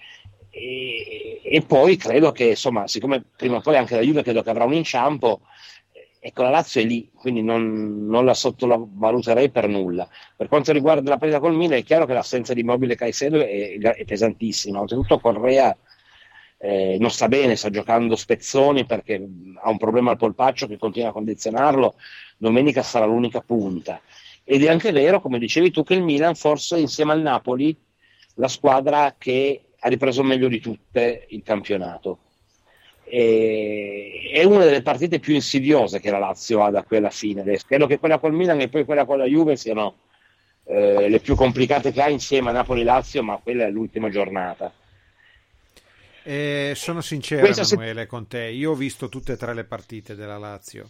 E, 0.50 1.40
e, 1.44 1.62
poi 1.62 1.96
credo 1.96 2.32
che, 2.32 2.50
insomma, 2.50 2.88
siccome 2.88 3.24
prima 3.36 3.58
o 3.58 3.62
poi 3.62 3.78
anche 3.78 3.96
la 3.96 4.02
Juve 4.02 4.24
credo 4.24 4.44
che 4.44 4.50
avrà 4.50 4.66
un 4.66 4.74
inciampo, 4.74 5.42
Ecco, 6.24 6.44
la 6.44 6.52
Lazio 6.52 6.80
è 6.82 6.84
lì, 6.84 7.10
quindi 7.16 7.42
non, 7.42 8.06
non, 8.06 8.26
la 8.26 8.36
sottovaluterei 8.36 9.50
per 9.50 9.68
nulla. 9.68 10.08
Per 10.36 10.48
quanto 10.48 10.72
riguarda 10.72 11.10
la 11.10 11.18
partita 11.18 11.40
col 11.40 11.56
Milan, 11.56 11.80
è 11.80 11.84
chiaro 11.84 12.06
che 12.06 12.14
l'assenza 12.14 12.54
di 12.54 12.62
Mobile 12.62 12.94
Caicedo 12.94 13.40
è, 13.40 13.76
è 13.80 14.06
pesantissima. 14.06 14.80
Oltretutto 14.80 15.20
Correa 15.20 15.76
eh, 16.60 16.98
non 17.00 17.10
sta 17.10 17.28
bene, 17.28 17.56
sta 17.56 17.72
giocando 17.72 18.16
spezzoni 18.16 18.86
perché 18.86 19.16
ha 19.64 19.70
un 19.72 19.78
problema 19.80 20.12
al 20.12 20.18
polpaccio 20.18 20.68
che 20.68 20.78
continua 20.78 21.10
a 21.10 21.12
condizionarlo. 21.12 21.96
Domenica 22.38 22.84
sarà 22.84 23.06
l'unica 23.06 23.42
punta. 23.42 24.00
Ed 24.44 24.64
è 24.64 24.70
anche 24.70 24.92
vero, 24.92 25.22
come 25.22 25.40
dicevi 25.40 25.72
tu, 25.72 25.82
che 25.82 25.96
il 25.96 26.04
Milan 26.04 26.36
forse 26.36 26.78
insieme 26.78 27.14
al 27.14 27.22
Napoli 27.22 27.76
la 28.36 28.48
squadra 28.48 29.16
che 29.18 29.70
ha 29.80 29.90
ripreso 29.90 30.22
meglio 30.22 30.48
di 30.48 30.60
tutte 30.60 31.26
il 31.30 31.42
campionato 31.42 32.20
e, 33.12 34.30
è 34.32 34.44
una 34.46 34.64
delle 34.64 34.82
partite 34.82 35.20
più 35.20 35.34
insidiose 35.34 36.00
che 36.00 36.10
la 36.10 36.18
Lazio 36.18 36.64
ha 36.64 36.70
da 36.70 36.84
quella 36.84 37.10
fine. 37.10 37.44
Credo 37.68 37.86
che 37.86 38.00
quella 38.00 38.20
col 38.20 38.34
Milan 38.34 38.62
e 38.62 38.70
poi 38.70 38.86
quella 38.86 39.04
con 39.04 39.18
la 39.18 39.26
Juve 39.26 39.58
siano 39.58 39.98
eh, 40.64 41.10
le 41.10 41.20
più 41.20 41.36
complicate 41.36 41.92
che 41.92 42.02
ha 42.02 42.08
insieme 42.08 42.50
a 42.50 42.54
Napoli-Lazio, 42.54 43.22
ma 43.22 43.38
quella 43.44 43.66
è 43.66 43.70
l'ultima 43.70 44.10
giornata. 44.10 44.72
Eh, 46.24 46.72
sono 46.76 47.02
sincero, 47.02 47.42
Questa 47.42 47.64
Emanuele, 47.64 48.02
se... 48.02 48.08
con 48.08 48.28
te. 48.28 48.46
Io 48.46 48.72
ho 48.72 48.76
visto 48.76 49.10
tutte 49.10 49.34
e 49.34 49.38
tre 49.38 49.54
le 49.54 49.66
partite 49.66 50.16
della 50.16 50.38
Lazio. 50.38 50.90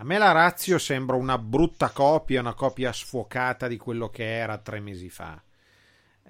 A 0.00 0.04
me 0.04 0.18
la 0.18 0.32
Lazio 0.32 0.78
sembra 0.78 1.16
una 1.16 1.38
brutta 1.38 1.88
copia, 1.90 2.40
una 2.40 2.54
copia 2.54 2.92
sfocata 2.92 3.66
di 3.68 3.78
quello 3.78 4.10
che 4.10 4.36
era 4.36 4.58
tre 4.58 4.80
mesi 4.80 5.08
fa. 5.08 5.40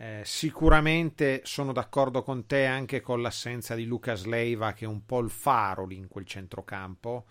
Eh, 0.01 0.23
sicuramente 0.25 1.41
sono 1.43 1.73
d'accordo 1.73 2.23
con 2.23 2.47
te 2.47 2.67
anche 2.67 3.01
con 3.01 3.21
l'assenza 3.21 3.75
di 3.75 3.85
Lucas 3.85 4.27
Leiva 4.27 4.73
che 4.73 4.85
è 4.85 4.89
un 4.89 5.05
po' 5.05 5.19
il 5.19 5.29
faro 5.29 5.87
lì 5.87 5.97
in 5.97 6.07
quel 6.07 6.25
centrocampo. 6.25 7.27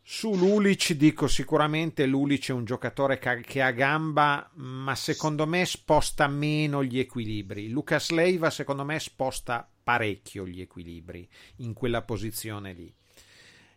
Su 0.00 0.34
Lulic 0.34 0.92
dico 0.92 1.28
sicuramente 1.28 2.06
Lulic 2.06 2.48
è 2.48 2.52
un 2.54 2.64
giocatore 2.64 3.18
che 3.18 3.60
ha 3.60 3.70
gamba, 3.72 4.50
ma 4.54 4.94
secondo 4.94 5.46
me 5.46 5.66
sposta 5.66 6.26
meno 6.28 6.82
gli 6.82 6.98
equilibri. 6.98 7.68
Lucas 7.68 8.08
Leiva 8.08 8.48
secondo 8.48 8.82
me 8.86 8.98
sposta 8.98 9.70
parecchio 9.82 10.46
gli 10.46 10.62
equilibri 10.62 11.28
in 11.56 11.74
quella 11.74 12.00
posizione 12.00 12.72
lì. 12.72 12.92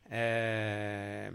Eh, 0.07 1.31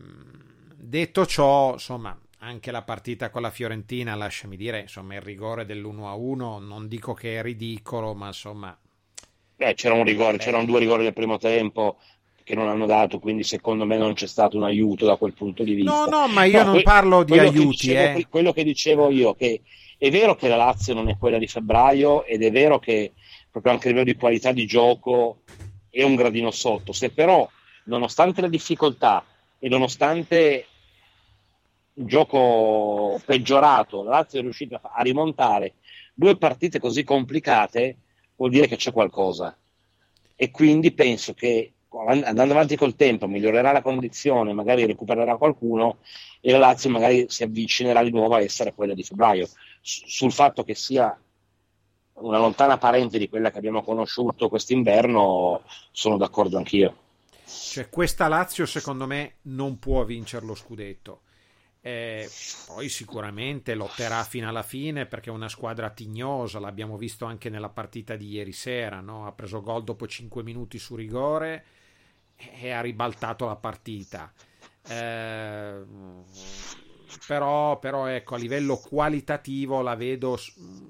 detto 0.76 1.26
ciò, 1.26 1.74
insomma, 1.74 2.18
anche 2.38 2.70
la 2.70 2.82
partita 2.82 3.30
con 3.30 3.42
la 3.42 3.50
Fiorentina, 3.50 4.14
lasciami 4.14 4.56
dire, 4.56 4.80
insomma, 4.80 5.14
il 5.14 5.20
rigore 5.20 5.66
dell'1-1, 5.66 6.34
non 6.64 6.86
dico 6.88 7.14
che 7.14 7.38
è 7.38 7.42
ridicolo, 7.42 8.14
ma 8.14 8.28
insomma... 8.28 8.76
Beh, 9.56 9.74
c'era 9.74 9.94
un 9.94 10.04
rigore, 10.04 10.36
eh. 10.36 10.38
c'erano 10.38 10.64
due 10.64 10.78
rigori 10.78 11.02
del 11.02 11.12
primo 11.12 11.36
tempo 11.36 11.98
che 12.44 12.54
non 12.54 12.68
hanno 12.68 12.86
dato, 12.86 13.18
quindi 13.18 13.42
secondo 13.42 13.84
me 13.84 13.98
non 13.98 14.14
c'è 14.14 14.26
stato 14.26 14.56
un 14.56 14.62
aiuto 14.62 15.04
da 15.04 15.16
quel 15.16 15.34
punto 15.34 15.64
di 15.64 15.74
vista. 15.74 15.92
No, 15.92 16.06
no, 16.06 16.28
ma 16.28 16.44
io 16.44 16.58
no, 16.58 16.64
non 16.64 16.72
que- 16.74 16.82
parlo 16.82 17.22
di 17.24 17.38
aiuti. 17.38 17.88
Dicevo, 17.88 18.18
eh. 18.18 18.26
Quello 18.28 18.52
che 18.52 18.64
dicevo 18.64 19.10
io, 19.10 19.34
che 19.34 19.60
è 19.98 20.10
vero 20.10 20.34
che 20.34 20.48
la 20.48 20.56
Lazio 20.56 20.94
non 20.94 21.08
è 21.08 21.18
quella 21.18 21.38
di 21.38 21.46
febbraio 21.46 22.24
ed 22.24 22.42
è 22.42 22.50
vero 22.50 22.78
che 22.78 23.12
proprio 23.50 23.72
anche 23.72 23.88
a 23.88 23.90
livello 23.90 24.10
di 24.10 24.18
qualità 24.18 24.52
di 24.52 24.64
gioco 24.64 25.42
è 25.90 26.02
un 26.02 26.14
gradino 26.14 26.50
sotto, 26.50 26.92
se 26.92 27.10
però, 27.10 27.46
nonostante 27.84 28.40
le 28.40 28.48
difficoltà 28.48 29.24
e 29.58 29.68
nonostante 29.68 30.66
gioco 32.06 33.20
peggiorato, 33.24 34.02
la 34.02 34.10
Lazio 34.10 34.38
è 34.38 34.42
riuscita 34.42 34.80
a 34.82 35.02
rimontare 35.02 35.74
due 36.14 36.36
partite 36.36 36.78
così 36.78 37.04
complicate, 37.04 37.96
vuol 38.36 38.50
dire 38.50 38.66
che 38.66 38.76
c'è 38.76 38.92
qualcosa. 38.92 39.56
E 40.34 40.50
quindi 40.50 40.92
penso 40.92 41.34
che 41.34 41.72
andando 41.90 42.52
avanti 42.52 42.76
col 42.76 42.94
tempo 42.94 43.26
migliorerà 43.26 43.72
la 43.72 43.82
condizione, 43.82 44.52
magari 44.52 44.86
recupererà 44.86 45.36
qualcuno 45.36 45.98
e 46.40 46.52
la 46.52 46.58
Lazio 46.58 46.90
magari 46.90 47.26
si 47.28 47.42
avvicinerà 47.42 48.02
di 48.02 48.10
nuovo 48.10 48.34
a 48.34 48.40
essere 48.40 48.74
quella 48.74 48.94
di 48.94 49.02
febbraio. 49.02 49.48
sul 49.80 50.32
fatto 50.32 50.64
che 50.64 50.74
sia 50.74 51.18
una 52.14 52.38
lontana 52.38 52.78
parente 52.78 53.18
di 53.18 53.28
quella 53.28 53.50
che 53.50 53.58
abbiamo 53.58 53.82
conosciuto 53.82 54.48
quest'inverno, 54.48 55.62
sono 55.92 56.16
d'accordo 56.16 56.56
anch'io. 56.58 56.96
Cioè, 57.46 57.88
questa 57.88 58.28
Lazio, 58.28 58.66
secondo 58.66 59.06
me, 59.06 59.36
non 59.42 59.78
può 59.78 60.04
vincere 60.04 60.44
lo 60.44 60.54
scudetto. 60.54 61.22
Eh, 61.88 62.28
poi 62.66 62.90
sicuramente 62.90 63.74
lotterà 63.74 64.22
fino 64.22 64.46
alla 64.46 64.62
fine 64.62 65.06
perché 65.06 65.30
è 65.30 65.32
una 65.32 65.48
squadra 65.48 65.88
tignosa, 65.88 66.58
l'abbiamo 66.58 66.98
visto 66.98 67.24
anche 67.24 67.48
nella 67.48 67.70
partita 67.70 68.14
di 68.14 68.28
ieri 68.28 68.52
sera, 68.52 69.00
no? 69.00 69.26
ha 69.26 69.32
preso 69.32 69.62
gol 69.62 69.84
dopo 69.84 70.06
5 70.06 70.42
minuti 70.42 70.78
su 70.78 70.94
rigore 70.96 71.64
e 72.36 72.72
ha 72.72 72.82
ribaltato 72.82 73.46
la 73.46 73.56
partita. 73.56 74.30
Eh, 74.86 75.82
però, 77.26 77.78
però 77.78 78.06
ecco, 78.06 78.34
a 78.34 78.38
livello 78.38 78.76
qualitativo 78.76 79.80
la 79.80 79.96
vedo 79.96 80.38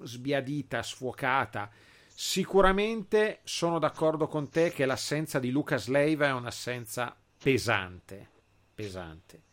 sbiadita, 0.02 0.83
sfocata. 0.83 1.71
Sicuramente 2.09 3.38
sono 3.45 3.78
d'accordo 3.78 4.26
con 4.26 4.49
te 4.49 4.73
che 4.73 4.85
l'assenza 4.85 5.38
di 5.38 5.50
Lucas 5.50 5.87
Leiva 5.87 6.26
è 6.26 6.33
un'assenza 6.33 7.17
pesante. 7.40 8.28
pesante 8.75 9.47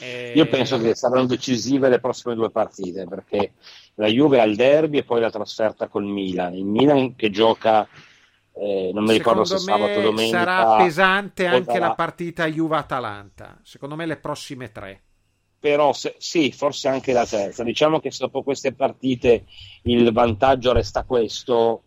eh... 0.00 0.32
Io 0.34 0.46
penso 0.46 0.78
che 0.78 0.94
saranno 0.94 1.26
decisive 1.26 1.88
le 1.88 2.00
prossime 2.00 2.34
due 2.34 2.50
partite 2.50 3.06
perché 3.06 3.52
la 3.94 4.08
Juve 4.08 4.40
ha 4.40 4.44
il 4.44 4.56
derby 4.56 4.98
e 4.98 5.04
poi 5.04 5.20
la 5.20 5.30
trasferta 5.30 5.88
col 5.88 6.04
Milan. 6.04 6.54
Il 6.54 6.64
Milan 6.64 7.14
che 7.14 7.30
gioca, 7.30 7.86
eh, 8.54 8.90
non 8.92 9.04
mi 9.04 9.12
ricordo 9.12 9.44
se 9.44 9.58
sabato 9.58 9.98
o 9.98 10.02
domenica. 10.02 10.38
Sarà 10.38 10.76
pesante 10.76 11.46
anche 11.46 11.78
la 11.78 11.94
partita 11.94 12.46
Juve-Atalanta. 12.46 13.60
Secondo 13.62 13.96
me 13.96 14.06
le 14.06 14.16
prossime 14.16 14.72
tre. 14.72 15.02
Però 15.58 15.92
se, 15.92 16.16
sì, 16.18 16.52
forse 16.52 16.88
anche 16.88 17.12
la 17.12 17.24
terza. 17.24 17.62
Diciamo 17.62 18.00
che 18.00 18.10
dopo 18.18 18.42
queste 18.42 18.74
partite 18.74 19.44
il 19.84 20.12
vantaggio 20.12 20.72
resta 20.72 21.04
questo 21.04 21.82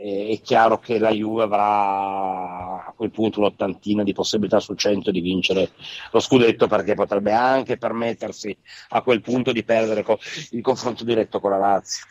è 0.00 0.40
chiaro 0.42 0.78
che 0.78 0.98
la 0.98 1.10
Juve 1.10 1.42
avrà 1.42 2.86
a 2.86 2.92
quel 2.94 3.10
punto 3.10 3.40
un'ottantina 3.40 4.04
di 4.04 4.12
possibilità 4.12 4.60
su 4.60 4.74
100 4.74 5.10
di 5.10 5.20
vincere 5.20 5.70
lo 6.12 6.20
scudetto 6.20 6.68
perché 6.68 6.94
potrebbe 6.94 7.32
anche 7.32 7.78
permettersi 7.78 8.56
a 8.90 9.02
quel 9.02 9.20
punto 9.20 9.50
di 9.50 9.64
perdere 9.64 10.04
il 10.50 10.62
confronto 10.62 11.02
diretto 11.02 11.40
con 11.40 11.50
la 11.50 11.58
Lazio. 11.58 12.06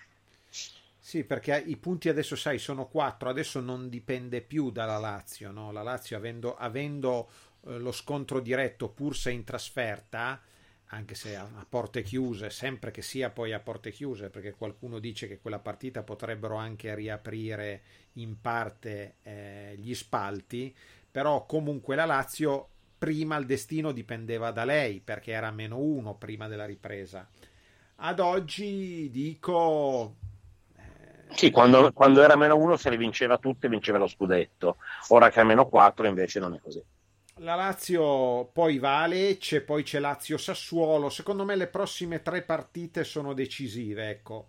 Sì, 0.99 1.23
perché 1.23 1.63
i 1.65 1.77
punti 1.77 2.09
adesso, 2.09 2.35
sai, 2.35 2.59
sono 2.59 2.87
4, 2.87 3.29
adesso 3.29 3.61
non 3.61 3.87
dipende 3.87 4.41
più 4.41 4.71
dalla 4.71 4.97
Lazio, 4.97 5.51
no? 5.51 5.71
La 5.71 5.81
Lazio 5.81 6.17
avendo, 6.17 6.57
avendo 6.57 7.29
eh, 7.65 7.77
lo 7.77 7.93
scontro 7.93 8.41
diretto 8.41 8.89
pur 8.89 9.15
se 9.15 9.31
in 9.31 9.45
trasferta 9.45 10.41
anche 10.87 11.15
se 11.15 11.35
a, 11.35 11.41
a, 11.41 11.65
porte 11.67 12.01
chiuse, 12.01 12.49
sempre 12.49 12.91
che 12.91 13.01
sia 13.01 13.29
poi 13.29 13.51
a 13.51 13.59
porte 13.59 13.91
chiuse, 13.91 14.29
perché 14.29 14.53
qualcuno 14.53 14.99
dice 14.99 15.27
che 15.27 15.39
quella 15.39 15.59
partita 15.59 16.03
potrebbero 16.03 16.55
anche 16.55 16.95
riaprire 16.95 17.81
in 18.13 18.39
parte 18.39 19.15
eh, 19.23 19.75
gli 19.77 19.93
spalti, 19.93 20.73
però 21.11 21.45
comunque 21.45 21.95
la 21.95 22.05
Lazio 22.05 22.69
prima 22.97 23.37
il 23.37 23.45
destino 23.45 23.91
dipendeva 23.91 24.51
da 24.51 24.63
lei 24.63 25.01
perché 25.01 25.31
era 25.31 25.51
meno 25.51 25.77
uno 25.77 26.15
prima 26.15 26.47
della 26.47 26.65
ripresa. 26.65 27.27
Ad 27.99 28.19
oggi 28.19 29.09
dico 29.11 30.15
eh, 30.75 31.35
sì, 31.35 31.51
quando, 31.51 31.91
quando, 31.91 32.21
era 32.21 32.35
meno 32.35 32.55
uno 32.55 32.77
se 32.77 32.89
le 32.89 32.97
vinceva 32.97 33.37
tutte, 33.37 33.67
vinceva 33.67 33.97
lo 33.97 34.07
scudetto. 34.07 34.77
Ora 35.09 35.29
che 35.29 35.41
è 35.41 35.43
meno 35.43 35.67
quattro 35.67 36.07
invece 36.07 36.39
non 36.39 36.53
è 36.53 36.59
così. 36.61 36.81
La 37.39 37.55
Lazio 37.55 38.49
poi 38.51 38.79
va 38.79 39.01
a 39.01 39.07
Lecce, 39.07 39.61
poi 39.61 39.83
c'è 39.83 39.99
Lazio-Sassuolo. 39.99 41.09
Secondo 41.09 41.45
me 41.45 41.55
le 41.55 41.67
prossime 41.67 42.21
tre 42.21 42.41
partite 42.41 43.03
sono 43.03 43.33
decisive, 43.33 44.09
ecco. 44.09 44.47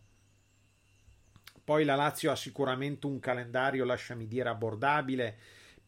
Poi 1.62 1.85
la 1.85 1.95
Lazio 1.95 2.30
ha 2.30 2.37
sicuramente 2.37 3.07
un 3.07 3.18
calendario, 3.18 3.85
lasciami 3.85 4.26
dire, 4.26 4.49
abbordabile 4.49 5.37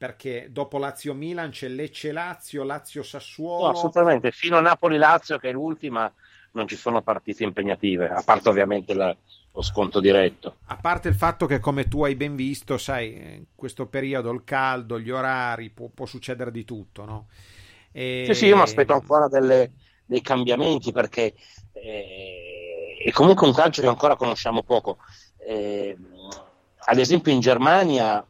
perché 0.00 0.48
dopo 0.50 0.78
Lazio-Milan 0.78 1.50
c'è 1.50 1.68
Lecce-Lazio, 1.68 2.64
Lazio-Sassuolo. 2.64 3.64
No, 3.64 3.70
assolutamente, 3.70 4.30
fino 4.30 4.56
a 4.56 4.62
Napoli-Lazio 4.62 5.36
che 5.38 5.50
è 5.50 5.52
l'ultima 5.52 6.10
non 6.52 6.66
ci 6.66 6.76
sono 6.76 7.02
partite 7.02 7.44
impegnative, 7.44 8.08
a 8.08 8.22
parte 8.22 8.48
ovviamente 8.48 8.94
la, 8.94 9.14
lo 9.52 9.62
sconto 9.62 10.00
diretto. 10.00 10.56
A 10.66 10.76
parte 10.76 11.08
il 11.08 11.14
fatto 11.14 11.46
che, 11.46 11.58
come 11.58 11.88
tu 11.88 12.04
hai 12.04 12.14
ben 12.14 12.36
visto, 12.36 12.78
sai, 12.78 13.12
in 13.12 13.44
questo 13.54 13.86
periodo 13.86 14.30
il 14.30 14.44
caldo, 14.44 14.98
gli 14.98 15.10
orari, 15.10 15.70
può, 15.70 15.88
può 15.88 16.06
succedere 16.06 16.50
di 16.50 16.64
tutto, 16.64 17.04
no? 17.04 17.26
E... 17.92 18.24
Sì, 18.26 18.34
sì, 18.34 18.46
io 18.46 18.56
mi 18.56 18.62
aspetto 18.62 18.92
ancora 18.92 19.28
delle, 19.28 19.72
dei 20.04 20.20
cambiamenti 20.20 20.92
perché 20.92 21.34
eh, 21.72 22.96
è 23.04 23.10
comunque 23.10 23.46
un 23.46 23.54
calcio 23.54 23.80
che 23.80 23.88
ancora 23.88 24.16
conosciamo 24.16 24.62
poco. 24.62 24.98
Eh, 25.38 25.96
ad 26.82 26.98
esempio 26.98 27.32
in 27.32 27.40
Germania 27.40 28.24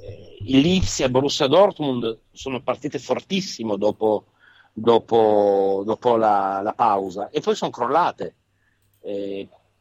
eh, 0.00 0.36
il 0.40 0.60
Leeds 0.60 1.00
e 1.00 1.10
Borussia 1.10 1.46
Dortmund 1.46 2.20
sono 2.32 2.62
partite 2.62 2.98
fortissimo 2.98 3.76
dopo, 3.76 4.26
dopo, 4.72 5.82
dopo 5.84 6.16
la, 6.16 6.60
la, 6.62 6.72
pausa 6.72 7.30
e 7.30 7.40
poi 7.40 7.54
sono 7.54 7.70
crollate. 7.70 8.34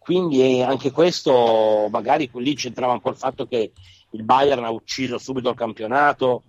Eh, 0.06 0.12
quindi 0.12 0.62
anche 0.62 0.92
questo, 0.92 1.88
magari 1.90 2.30
lì 2.36 2.54
c'entrava 2.54 2.98
po' 3.00 3.10
il 3.10 3.16
fatto 3.16 3.48
che 3.48 3.72
il 4.12 4.24
Bayern 4.24 4.64
ha 4.64 4.70
ucciso 4.70 5.18
subito 5.18 5.50
il 5.50 5.56
campionato, 5.56 6.44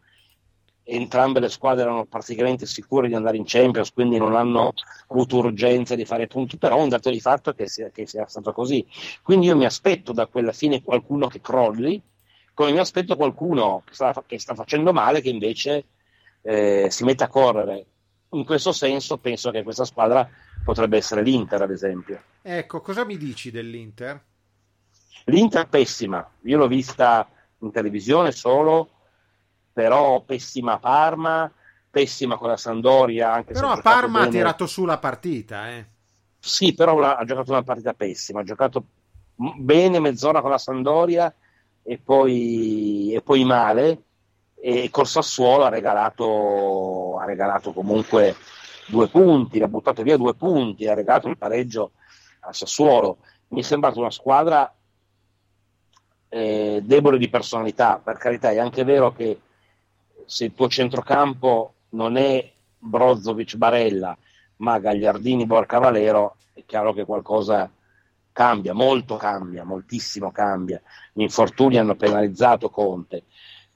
entrambe 0.84 1.40
le 1.40 1.48
squadre 1.48 1.82
erano 1.82 2.04
praticamente 2.04 2.66
sicure 2.66 3.08
di 3.08 3.14
andare 3.14 3.38
in 3.38 3.44
Champions, 3.46 3.92
quindi 3.92 4.18
non 4.18 4.36
hanno 4.36 4.72
avuto 5.08 5.38
urgenza 5.38 5.94
di 5.94 6.04
fare 6.04 6.26
punti, 6.26 6.58
però 6.58 6.80
un 6.80 6.88
dato 6.88 7.10
di 7.10 7.20
fatto 7.20 7.50
è 7.50 7.54
che 7.54 7.66
sia, 7.66 7.88
che 7.90 8.06
sia 8.06 8.26
stato 8.26 8.52
così. 8.52 8.86
Quindi 9.22 9.46
io 9.46 9.56
mi 9.56 9.64
aspetto 9.64 10.12
da 10.12 10.26
quella 10.26 10.52
fine 10.52 10.82
qualcuno 10.82 11.26
che 11.26 11.40
crolli, 11.40 12.00
come 12.54 12.72
mi 12.72 12.78
aspetto 12.78 13.16
qualcuno 13.16 13.82
che 13.84 13.94
sta, 13.94 14.22
che 14.26 14.38
sta 14.38 14.54
facendo 14.54 14.92
male, 14.92 15.20
che 15.20 15.30
invece 15.30 15.86
eh, 16.42 16.86
si 16.90 17.04
mette 17.04 17.24
a 17.24 17.28
correre 17.28 17.86
in 18.30 18.44
questo 18.44 18.72
senso 18.72 19.18
penso 19.18 19.50
che 19.50 19.62
questa 19.62 19.84
squadra 19.84 20.28
potrebbe 20.64 20.96
essere 20.96 21.22
l'Inter, 21.22 21.62
ad 21.62 21.70
esempio. 21.70 22.20
Ecco, 22.42 22.80
cosa 22.80 23.04
mi 23.04 23.16
dici 23.16 23.50
dell'Inter? 23.50 24.20
L'Inter 25.24 25.64
è 25.64 25.68
pessima, 25.68 26.28
io 26.42 26.58
l'ho 26.58 26.68
vista 26.68 27.28
in 27.58 27.70
televisione 27.70 28.32
solo, 28.32 28.90
però 29.72 30.20
pessima 30.22 30.74
a 30.74 30.78
Parma, 30.78 31.52
pessima 31.90 32.36
con 32.36 32.48
la 32.48 32.56
Sandoria. 32.56 33.32
Anche 33.32 33.52
però 33.52 33.70
a 33.70 33.80
Parma 33.80 34.20
ha 34.20 34.28
tirato 34.28 34.66
su 34.66 34.84
la 34.84 34.98
partita, 34.98 35.70
eh. 35.70 35.86
Sì, 36.38 36.74
però 36.74 37.00
ha 37.00 37.24
giocato 37.24 37.50
una 37.50 37.62
partita 37.62 37.92
pessima, 37.92 38.40
ha 38.40 38.44
giocato 38.44 38.84
bene 39.34 39.98
mezz'ora 39.98 40.40
con 40.40 40.50
la 40.50 40.58
Sandoria 40.58 41.32
e 41.82 41.98
poi, 41.98 43.12
e 43.14 43.20
poi 43.20 43.44
male 43.44 44.02
e 44.68 44.90
col 44.90 45.06
Sassuolo 45.06 45.62
ha 45.62 45.68
regalato, 45.68 47.18
ha 47.20 47.24
regalato 47.24 47.72
comunque 47.72 48.34
due 48.88 49.06
punti, 49.06 49.60
ha 49.60 49.68
buttato 49.68 50.02
via 50.02 50.16
due 50.16 50.34
punti, 50.34 50.88
ha 50.88 50.94
regalato 50.94 51.28
il 51.28 51.38
pareggio 51.38 51.92
al 52.40 52.52
Sassuolo. 52.52 53.18
Mi 53.50 53.60
è 53.60 53.62
sembrata 53.62 54.00
una 54.00 54.10
squadra 54.10 54.74
eh, 56.28 56.80
debole 56.82 57.16
di 57.16 57.28
personalità, 57.28 58.00
per 58.02 58.16
carità, 58.16 58.50
è 58.50 58.58
anche 58.58 58.82
vero 58.82 59.12
che 59.12 59.40
se 60.24 60.46
il 60.46 60.54
tuo 60.54 60.66
centrocampo 60.66 61.74
non 61.90 62.16
è 62.16 62.52
Brozovic 62.76 63.54
Barella, 63.54 64.18
ma 64.56 64.80
Gagliardini 64.80 65.46
Borca 65.46 65.78
Valero, 65.78 66.38
è 66.52 66.64
chiaro 66.66 66.92
che 66.92 67.04
qualcosa 67.04 67.70
cambia, 68.32 68.74
molto 68.74 69.14
cambia, 69.14 69.62
moltissimo 69.62 70.32
cambia. 70.32 70.82
Gli 71.12 71.22
infortuni 71.22 71.78
hanno 71.78 71.94
penalizzato 71.94 72.68
Conte 72.68 73.26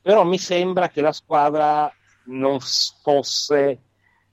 però 0.02 0.24
mi 0.24 0.38
sembra 0.38 0.88
che 0.88 1.00
la 1.00 1.12
squadra 1.12 1.92
non 2.24 2.58
fosse 2.60 3.78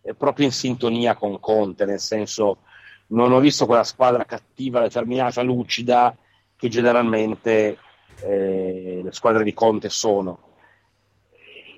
eh, 0.02 0.14
proprio 0.14 0.46
in 0.46 0.52
sintonia 0.52 1.16
con 1.16 1.40
Conte, 1.40 1.86
nel 1.86 2.00
senso 2.00 2.60
non 3.08 3.32
ho 3.32 3.40
visto 3.40 3.66
quella 3.66 3.84
squadra 3.84 4.26
cattiva, 4.26 4.82
determinata, 4.82 5.42
lucida 5.42 6.16
che 6.56 6.70
generalmente 6.70 7.78
eh, 8.22 9.02
le 9.04 9.12
squadre 9.12 9.44
di 9.44 9.54
Conte 9.54 9.90
sono. 9.90 10.46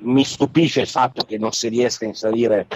Mi 0.02 0.24
stupisce 0.24 0.82
il 0.82 0.88
fatto 0.88 1.26
che 1.26 1.38
non 1.38 1.52
si 1.52 1.68
riesca 1.68 2.06
a 2.06 2.08
inserire 2.08 2.68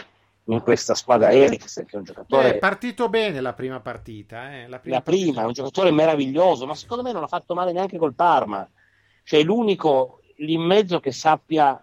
in 0.46 0.62
questa 0.62 0.94
squadra 0.94 1.32
Eriksen, 1.32 1.86
che 1.86 1.96
è 1.96 2.00
un 2.00 2.04
giocatore. 2.04 2.56
È 2.56 2.58
partito 2.58 3.08
bene 3.08 3.40
la 3.40 3.54
prima 3.54 3.80
partita. 3.80 4.54
Eh? 4.54 4.68
La 4.68 4.80
prima, 4.80 4.98
la 4.98 5.02
prima 5.02 5.24
partita. 5.26 5.42
è 5.42 5.46
un 5.46 5.54
giocatore 5.54 5.92
meraviglioso, 5.92 6.66
ma 6.66 6.76
secondo 6.76 7.04
me 7.04 7.14
non 7.14 7.24
ha 7.24 7.28
fatto 7.28 7.54
male 7.54 7.72
neanche 7.72 7.98
col 7.98 8.14
Parma. 8.14 8.70
Cioè, 9.24 9.42
l'unico 9.42 10.23
lì 10.44 10.54
in 10.54 10.62
mezzo 10.62 11.00
che 11.00 11.12
sappia 11.12 11.82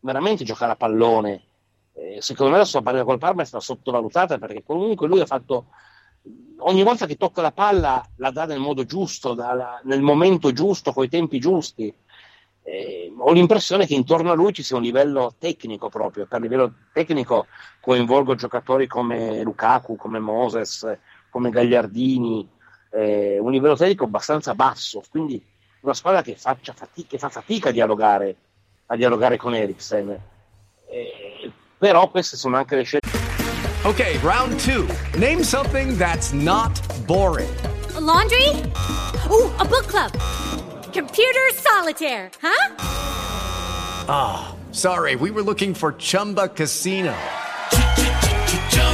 veramente 0.00 0.44
giocare 0.44 0.72
a 0.72 0.76
pallone. 0.76 1.42
Eh, 1.92 2.18
secondo 2.20 2.52
me 2.52 2.58
la 2.58 2.64
sua 2.64 2.82
partita 2.82 3.04
col 3.04 3.18
Parma 3.18 3.42
è 3.42 3.44
stata 3.44 3.62
sottovalutata 3.62 4.38
perché 4.38 4.62
comunque 4.62 5.06
lui 5.06 5.20
ha 5.20 5.26
fatto 5.26 5.66
ogni 6.58 6.82
volta 6.82 7.06
che 7.06 7.16
tocca 7.16 7.42
la 7.42 7.52
palla 7.52 8.06
la 8.16 8.30
dà 8.30 8.46
nel 8.46 8.60
modo 8.60 8.84
giusto, 8.84 9.34
la, 9.34 9.80
nel 9.84 10.00
momento 10.00 10.52
giusto, 10.52 10.92
con 10.92 11.04
i 11.04 11.08
tempi 11.08 11.38
giusti. 11.38 11.92
Eh, 12.62 13.12
ho 13.16 13.32
l'impressione 13.32 13.86
che 13.86 13.94
intorno 13.94 14.30
a 14.30 14.34
lui 14.34 14.52
ci 14.52 14.62
sia 14.62 14.76
un 14.76 14.82
livello 14.82 15.34
tecnico 15.38 15.88
proprio, 15.88 16.26
per 16.26 16.40
livello 16.40 16.74
tecnico 16.92 17.46
coinvolgo 17.80 18.34
giocatori 18.34 18.86
come 18.86 19.42
Lukaku, 19.42 19.96
come 19.96 20.18
Moses, 20.18 20.86
come 21.30 21.50
Gagliardini, 21.50 22.48
eh, 22.90 23.38
un 23.38 23.50
livello 23.50 23.76
tecnico 23.76 24.04
abbastanza 24.04 24.54
basso, 24.54 25.02
quindi 25.10 25.42
una 25.80 25.94
squadra 25.94 26.22
che, 26.22 26.36
fatica, 26.36 26.74
che 27.08 27.18
fa 27.18 27.28
fatica 27.28 27.70
a 27.70 27.72
dialogare, 27.72 28.36
a 28.86 28.96
dialogare 28.96 29.36
con 29.36 29.54
Eriksen. 29.54 30.20
Eh, 30.88 31.52
però 31.78 32.10
queste 32.10 32.36
sono 32.36 32.56
anche 32.56 32.76
le 32.76 32.82
scelte. 32.82 33.08
Ok, 33.82 34.18
round 34.22 34.60
2. 34.62 35.18
Name 35.18 35.42
something 35.42 35.96
that's 35.96 36.32
not 36.32 36.78
boring. 37.06 37.48
A 37.94 38.00
laundry? 38.00 38.48
Oh, 39.30 39.50
a 39.58 39.64
book 39.64 39.86
club. 39.86 40.12
Computer 40.92 41.48
solitaire, 41.54 42.30
huh? 42.42 42.74
Ah, 44.08 44.48
oh, 44.48 44.72
sorry, 44.72 45.14
we 45.14 45.30
were 45.30 45.42
looking 45.42 45.72
for 45.72 45.92
Chumba 45.92 46.48
Casino. 46.48 47.14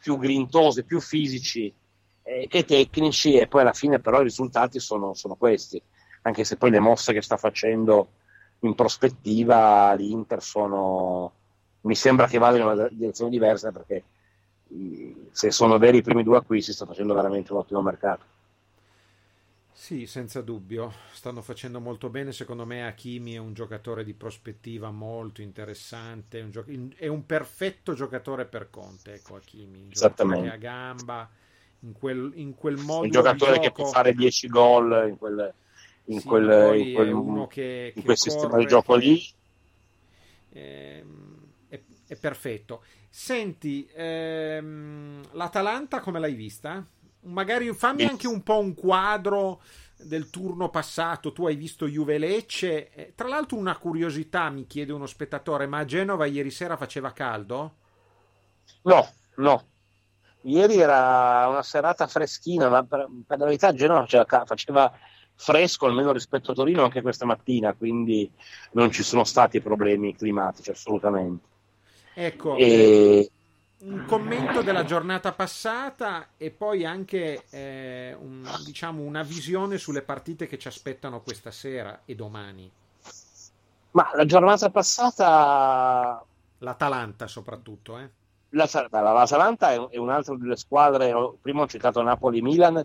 più 0.00 0.16
grintosi, 0.16 0.84
più 0.84 1.00
fisici 1.00 1.72
eh, 2.22 2.46
che 2.48 2.64
tecnici 2.64 3.36
e 3.36 3.46
poi 3.46 3.62
alla 3.62 3.72
fine 3.72 3.98
però 4.00 4.20
i 4.20 4.24
risultati 4.24 4.78
sono, 4.80 5.14
sono, 5.14 5.34
questi, 5.34 5.80
anche 6.22 6.44
se 6.44 6.56
poi 6.56 6.70
le 6.70 6.80
mosse 6.80 7.12
che 7.12 7.22
sta 7.22 7.36
facendo 7.36 8.12
in 8.60 8.74
prospettiva 8.74 9.92
l'Inter 9.94 10.42
sono, 10.42 11.32
mi 11.82 11.94
sembra 11.94 12.26
che 12.26 12.38
vada 12.38 12.56
in 12.56 12.64
una 12.64 12.88
direzione 12.88 13.30
diversa 13.30 13.72
perché 13.72 14.04
se 15.30 15.50
sono 15.50 15.78
veri 15.78 15.98
i 15.98 16.02
primi 16.02 16.22
due 16.22 16.36
acquisti 16.36 16.72
sta 16.72 16.84
facendo 16.84 17.14
veramente 17.14 17.52
un 17.52 17.58
ottimo 17.58 17.80
mercato. 17.80 18.24
Sì, 19.80 20.06
senza 20.06 20.42
dubbio, 20.42 20.92
stanno 21.12 21.40
facendo 21.40 21.78
molto 21.80 22.10
bene. 22.10 22.32
Secondo 22.32 22.66
me 22.66 22.84
Hakimi 22.84 23.34
è 23.34 23.38
un 23.38 23.54
giocatore 23.54 24.02
di 24.04 24.12
prospettiva 24.12 24.90
molto 24.90 25.40
interessante, 25.40 26.40
un 26.40 26.50
gio- 26.50 26.64
è 26.96 27.06
un 27.06 27.24
perfetto 27.24 27.94
giocatore 27.94 28.44
per 28.46 28.70
Conte, 28.70 29.14
ecco 29.14 29.36
Hakimi, 29.36 29.80
un 29.80 29.90
Esattamente. 29.90 30.48
a 30.48 30.56
gamba, 30.56 31.30
in 31.80 31.92
quel, 31.92 32.32
in 32.34 32.54
quel 32.54 32.76
modo 32.76 33.06
Un 33.06 33.10
giocatore 33.10 33.58
che 33.58 33.70
può 33.72 33.84
fare 33.84 34.12
10 34.14 34.46
gol 34.48 35.06
in 35.08 35.16
quel, 35.16 35.52
in 36.04 36.22
Sì, 36.22 36.24
quel, 36.24 36.76
in 36.78 36.88
quel, 36.90 37.08
è 37.10 37.46
che, 37.46 37.94
in 37.94 38.02
quel 38.02 38.16
sistema 38.16 38.58
di 38.58 38.66
gioco 38.66 38.94
lì. 38.96 39.20
ehm, 40.50 41.36
è, 41.68 41.80
è 42.06 42.16
perfetto. 42.16 42.82
Senti, 43.08 43.88
ehm, 43.94 45.22
l'Atalanta 45.32 46.00
come 46.00 46.18
l'hai 46.18 46.34
vista? 46.34 46.86
Magari 47.22 47.72
fammi 47.74 48.04
anche 48.04 48.26
un 48.26 48.42
po' 48.42 48.58
un 48.58 48.74
quadro 48.74 49.60
del 49.96 50.30
turno 50.30 50.70
passato. 50.70 51.32
Tu 51.32 51.46
hai 51.46 51.56
visto 51.56 51.86
Juve 51.86 52.18
Lecce. 52.18 52.90
Eh, 52.90 53.12
Tra 53.14 53.28
l'altro, 53.28 53.56
una 53.56 53.76
curiosità 53.76 54.48
mi 54.50 54.66
chiede 54.66 54.92
uno 54.92 55.06
spettatore: 55.06 55.66
ma 55.66 55.78
a 55.78 55.84
Genova 55.84 56.26
ieri 56.26 56.50
sera 56.50 56.76
faceva 56.76 57.12
caldo? 57.12 57.76
No, 58.82 59.08
no. 59.36 59.66
Ieri 60.42 60.78
era 60.78 61.46
una 61.48 61.62
serata 61.62 62.06
freschina, 62.06 62.68
ma 62.68 62.84
per, 62.84 63.08
per 63.26 63.38
la 63.38 63.44
verità 63.44 63.72
Genova 63.74 64.06
faceva, 64.06 64.44
faceva 64.46 64.92
fresco 65.34 65.86
almeno 65.86 66.12
rispetto 66.12 66.52
a 66.52 66.54
Torino 66.54 66.84
anche 66.84 67.02
questa 67.02 67.26
mattina, 67.26 67.74
quindi 67.74 68.30
non 68.72 68.90
ci 68.90 69.02
sono 69.02 69.24
stati 69.24 69.60
problemi 69.60 70.14
climatici 70.14 70.70
assolutamente. 70.70 71.46
Ecco, 72.14 72.56
E 72.56 73.30
un 73.80 74.04
commento 74.06 74.62
della 74.62 74.84
giornata 74.84 75.32
passata 75.32 76.30
e 76.36 76.50
poi 76.50 76.84
anche 76.84 77.44
eh, 77.50 78.16
un- 78.18 78.44
diciamo 78.64 79.02
una 79.02 79.22
visione 79.22 79.78
sulle 79.78 80.02
partite 80.02 80.46
che 80.48 80.58
ci 80.58 80.66
aspettano 80.66 81.20
questa 81.22 81.50
sera 81.52 82.00
e 82.04 82.14
domani. 82.14 82.70
ma 83.92 84.10
la 84.14 84.24
giornata 84.24 84.70
passata 84.70 86.22
L'Atalanta 86.58 87.26
soprattutto, 87.28 87.98
eh. 87.98 88.10
la- 88.50 88.68
la- 88.90 89.00
l'Atalanta 89.12 89.72
è, 89.72 89.88
è 89.90 89.96
un'altra 89.96 90.36
delle 90.36 90.56
squadre, 90.56 91.12
prima 91.40 91.62
ho 91.62 91.66
citato 91.68 92.02
Napoli-Milan, 92.02 92.84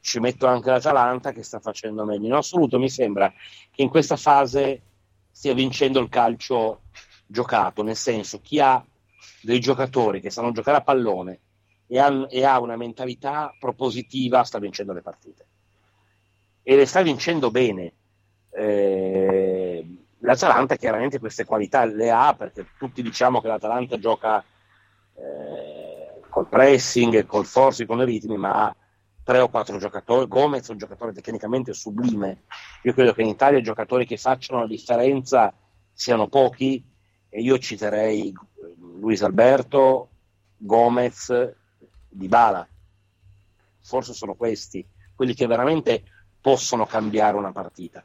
ci 0.00 0.20
metto 0.20 0.46
anche 0.46 0.70
l'Atalanta 0.70 1.32
che 1.32 1.42
sta 1.42 1.60
facendo 1.60 2.04
meglio. 2.06 2.26
In 2.26 2.32
assoluto 2.32 2.78
mi 2.78 2.88
sembra 2.88 3.30
che 3.70 3.82
in 3.82 3.90
questa 3.90 4.16
fase 4.16 4.80
stia 5.30 5.52
vincendo 5.52 6.00
il 6.00 6.08
calcio 6.08 6.80
giocato, 7.26 7.82
nel 7.82 7.96
senso 7.96 8.40
chi 8.40 8.58
ha 8.58 8.82
dei 9.42 9.60
giocatori 9.60 10.20
che 10.20 10.30
sanno 10.30 10.52
giocare 10.52 10.78
a 10.78 10.82
pallone 10.82 11.40
e 11.86 11.98
ha, 11.98 12.26
e 12.28 12.44
ha 12.44 12.60
una 12.60 12.76
mentalità 12.76 13.54
propositiva 13.58 14.44
sta 14.44 14.58
vincendo 14.58 14.92
le 14.92 15.02
partite. 15.02 15.46
E 16.62 16.76
le 16.76 16.86
sta 16.86 17.02
vincendo 17.02 17.50
bene. 17.50 17.92
Eh, 18.50 19.86
L'Atalanta 20.22 20.76
chiaramente 20.76 21.18
queste 21.18 21.44
qualità 21.44 21.84
le 21.84 22.10
ha 22.10 22.34
perché 22.34 22.66
tutti 22.78 23.00
diciamo 23.02 23.40
che 23.40 23.48
l'Atalanta 23.48 23.98
gioca 23.98 24.44
eh, 25.14 26.20
col 26.28 26.46
pressing, 26.46 27.24
col 27.24 27.46
force, 27.46 27.86
con 27.86 28.00
i 28.00 28.04
ritmi, 28.04 28.36
ma 28.36 28.66
ha 28.66 28.76
tre 29.24 29.40
o 29.40 29.48
quattro 29.48 29.78
giocatori. 29.78 30.26
Gomez 30.28 30.68
è 30.68 30.72
un 30.72 30.78
giocatore 30.78 31.12
tecnicamente 31.12 31.72
sublime. 31.72 32.42
Io 32.82 32.92
credo 32.92 33.14
che 33.14 33.22
in 33.22 33.28
Italia 33.28 33.58
i 33.58 33.62
giocatori 33.62 34.04
che 34.04 34.18
facciano 34.18 34.60
la 34.60 34.66
differenza 34.66 35.54
siano 35.92 36.28
pochi 36.28 36.84
e 37.30 37.40
io 37.40 37.58
citerei 37.58 38.32
Luis 39.00 39.22
Alberto, 39.22 40.08
Gomez, 40.56 41.54
Dybala. 42.08 42.66
Forse 43.80 44.12
sono 44.12 44.34
questi 44.34 44.86
quelli 45.20 45.34
che 45.34 45.46
veramente 45.46 46.02
possono 46.40 46.86
cambiare 46.86 47.36
una 47.36 47.52
partita. 47.52 48.02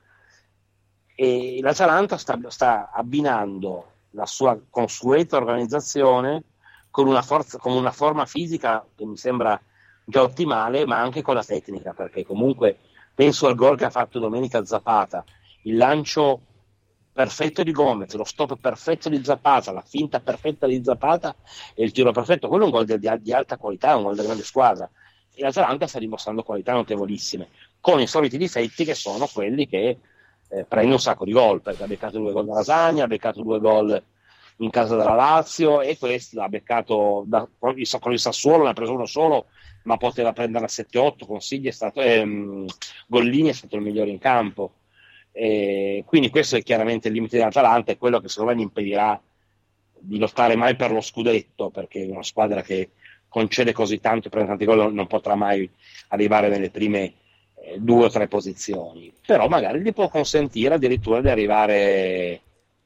E 1.15 1.60
l'Atalanta 1.62 2.17
sta, 2.17 2.38
sta 2.47 2.91
abbinando 2.91 3.91
la 4.12 4.25
sua 4.25 4.60
consueta 4.69 5.38
organizzazione 5.38 6.43
con 6.89 7.08
una, 7.08 7.21
forza, 7.21 7.58
con 7.58 7.71
una 7.71 7.91
forma 7.91 8.25
fisica 8.25 8.86
che 8.93 9.05
mi 9.05 9.15
sembra 9.15 9.58
già 10.03 10.21
ottimale, 10.23 10.86
ma 10.86 10.99
anche 10.99 11.21
con 11.21 11.36
la 11.36 11.43
tecnica, 11.43 11.93
perché 11.93 12.25
comunque 12.25 12.79
penso 13.13 13.47
al 13.47 13.55
gol 13.55 13.77
che 13.77 13.86
ha 13.86 13.89
fatto 13.89 14.19
domenica 14.19 14.65
Zapata, 14.65 15.23
il 15.63 15.77
lancio 15.77 16.41
perfetto 17.15 17.63
di 17.63 17.71
Gomez, 17.71 18.13
lo 18.15 18.25
stop 18.25 18.58
perfetto 18.60 19.08
di 19.08 19.23
Zapata, 19.23 19.71
la 19.71 19.82
finta 19.88 20.19
perfetta 20.19 20.67
di 20.67 20.82
Zapata 20.84 21.34
e 21.73 21.86
il 21.86 21.93
tiro 21.93 22.12
perfetto, 22.12 22.49
quello 22.49 22.63
è 22.63 22.65
un 22.65 22.73
gol 22.73 22.84
di, 22.86 23.10
di 23.21 23.32
alta 23.32 23.56
qualità, 23.56 23.95
un 23.95 24.04
gol 24.04 24.17
di 24.17 24.23
grande 24.23 24.43
squadra. 24.43 24.89
E 25.34 25.41
l'Atalanta 25.41 25.88
sta 25.88 25.97
dimostrando 25.97 26.43
qualità 26.43 26.73
notevolissime, 26.73 27.47
con 27.80 28.01
i 28.01 28.08
soliti 28.08 28.38
difetti 28.38 28.84
che 28.84 28.95
sono 28.95 29.30
quelli 29.32 29.65
che 29.65 29.97
eh, 30.49 30.65
prende 30.65 30.91
un 30.91 30.99
sacco 30.99 31.23
di 31.23 31.32
gol, 31.32 31.62
perché 31.62 31.84
ha 31.84 31.88
beccato 31.88 32.17
due 32.17 32.34
gol 32.34 32.47
da 32.47 32.56
Lasagna, 32.56 33.06
ha 33.06 33.08
beccato 33.08 33.41
due 33.41 33.60
gol 33.62 34.04
in 34.58 34.69
casa 34.69 34.97
della 34.97 35.15
Lazio 35.15 35.80
e 35.80 35.97
questo 35.97 36.38
l'ha 36.38 36.49
beccato 36.49 37.23
da, 37.28 37.47
con 37.58 37.78
il 37.78 38.19
Sassuolo, 38.19 38.63
ne 38.65 38.71
ha 38.71 38.73
preso 38.73 38.91
uno 38.91 39.06
solo, 39.06 39.45
ma 39.84 39.95
poteva 39.95 40.34
prendere 40.34 40.65
a 40.65 40.69
7-8, 40.69 41.25
Consigli 41.25 41.67
è 41.67 41.71
stato, 41.71 42.01
ehm, 42.01 42.65
Gollini 43.08 43.49
è 43.49 43.54
stato 43.54 43.78
il 43.78 43.84
migliore 43.84 44.10
in 44.10 44.19
campo. 44.19 44.73
E 45.38 46.04
quindi 46.06 46.30
questo 46.30 46.56
è 46.56 46.63
chiaramente 46.63 47.10
il 47.10 47.13
limite 47.13 47.36
dell'Atalanta, 47.36 47.91
è 47.91 47.98
quello 47.98 48.21
che 48.21 48.30
secondo 48.30 48.54
me 48.54 48.58
gli 48.58 48.63
impedirà 48.63 49.21
di 50.00 50.17
lottare 50.17 50.56
mai 50.56 50.78
per 50.78 50.91
lo 50.91 51.02
scudetto, 51.02 51.71
perché 51.71 52.04
una 52.04 52.24
squadra 52.24 52.62
che 52.62 52.91
concede 53.28 53.74
così 53.74 54.00
tanto 54.00 54.28
e 54.28 54.30
prende 54.30 54.48
tanti 54.48 54.63
gol 54.63 54.93
non 54.93 55.08
potrà 55.08 55.36
mai 55.36 55.69
arrivare 56.10 56.48
nelle 56.48 56.69
prime 56.69 57.15
eh, 57.56 57.78
due 57.80 58.06
o 58.06 58.10
tre 58.10 58.30
posizioni, 58.30 59.12
però 59.28 59.50
magari 59.50 59.82
gli 59.82 59.91
può 59.91 60.08
consentire 60.08 60.76
addirittura 60.76 61.19
di 61.19 61.28
arrivare 61.28 62.41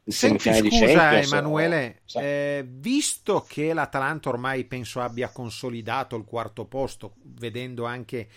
Senti, 0.10 0.54
scusa. 0.54 1.20
Emanuele, 1.20 2.02
Sì. 2.06 2.18
eh, 2.18 2.66
visto 2.68 3.46
che 3.48 3.74
l'Atalanta 3.74 4.30
ormai 4.30 4.66
penso 4.66 5.02
abbia 5.02 5.30
consolidato 5.30 6.16
il 6.16 6.24
quarto 6.26 6.66
posto, 6.66 7.16
vedendo 7.24 7.86
anche 7.86 8.28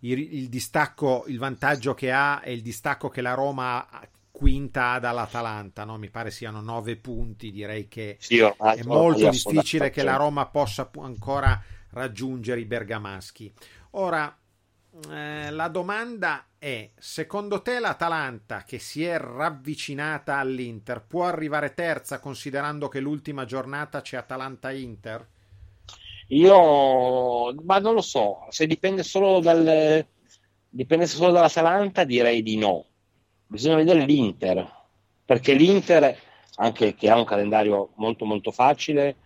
il, 0.00 0.18
il 0.34 0.48
distacco, 0.48 1.24
il 1.28 1.38
vantaggio 1.38 1.94
che 1.94 2.10
ha 2.12 2.40
e 2.44 2.52
il 2.52 2.62
distacco 2.62 3.08
che 3.08 3.20
la 3.20 3.34
Roma 3.34 3.86
quinta 4.30 4.92
ha 4.92 4.98
dall'Atalanta, 4.98 5.84
no? 5.84 5.98
mi 5.98 6.08
pare 6.10 6.30
siano 6.30 6.60
nove 6.60 6.96
punti, 6.96 7.50
direi 7.52 7.86
che 7.86 8.16
Sì, 8.18 8.40
ormai- 8.40 8.78
è 8.78 8.82
molto 8.82 9.28
difficile 9.28 9.90
che 9.90 10.02
la. 10.02 10.16
Roma 10.16 10.46
possa 10.46 10.90
ancora 11.00 11.62
raggiungere 11.90 12.60
i 12.60 12.64
bergamaschi. 12.64 13.52
Ora, 13.92 14.34
eh, 15.10 15.50
la 15.50 15.68
domanda 15.68 16.46
è: 16.58 16.90
secondo 16.98 17.62
te 17.62 17.78
l'Atalanta, 17.80 18.64
che 18.64 18.78
si 18.78 19.04
è 19.04 19.18
ravvicinata 19.18 20.36
all'Inter, 20.36 21.02
può 21.06 21.24
arrivare 21.24 21.74
terza 21.74 22.20
considerando 22.20 22.88
che 22.88 23.00
l'ultima 23.00 23.44
giornata 23.44 24.00
c'è 24.02 24.18
Atalanta-Inter? 24.18 25.28
Io, 26.28 27.54
ma 27.62 27.78
non 27.78 27.94
lo 27.94 28.00
so, 28.00 28.46
se 28.50 28.66
dipende 28.66 29.02
solo 29.02 29.40
dal, 29.40 30.06
dipendesse 30.68 31.16
solo 31.16 31.32
dall'Atalanta 31.32 32.04
direi 32.04 32.42
di 32.42 32.56
no. 32.56 32.86
Bisogna 33.46 33.76
vedere 33.76 34.04
l'Inter, 34.04 34.66
perché 35.24 35.52
l'Inter, 35.54 36.16
anche 36.56 36.94
che 36.94 37.10
ha 37.10 37.16
un 37.16 37.24
calendario 37.24 37.92
molto 37.96 38.24
molto 38.24 38.50
facile, 38.50 39.16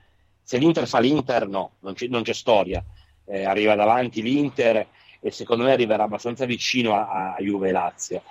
se 0.42 0.58
l'Inter 0.58 0.86
fa 0.86 0.98
l'Inter 0.98 1.48
no, 1.48 1.76
non 1.80 1.94
c'è, 1.94 2.06
non 2.06 2.22
c'è 2.22 2.32
storia. 2.32 2.84
Eh, 3.24 3.44
arriva 3.44 3.74
davanti 3.74 4.22
l'Inter 4.22 4.86
e 5.26 5.32
secondo 5.32 5.64
me 5.64 5.72
arriverà 5.72 6.04
abbastanza 6.04 6.44
vicino 6.44 6.94
a, 6.94 7.34
a 7.34 7.40
Juve 7.40 7.70
e 7.70 7.72
Lazio. 7.72 8.22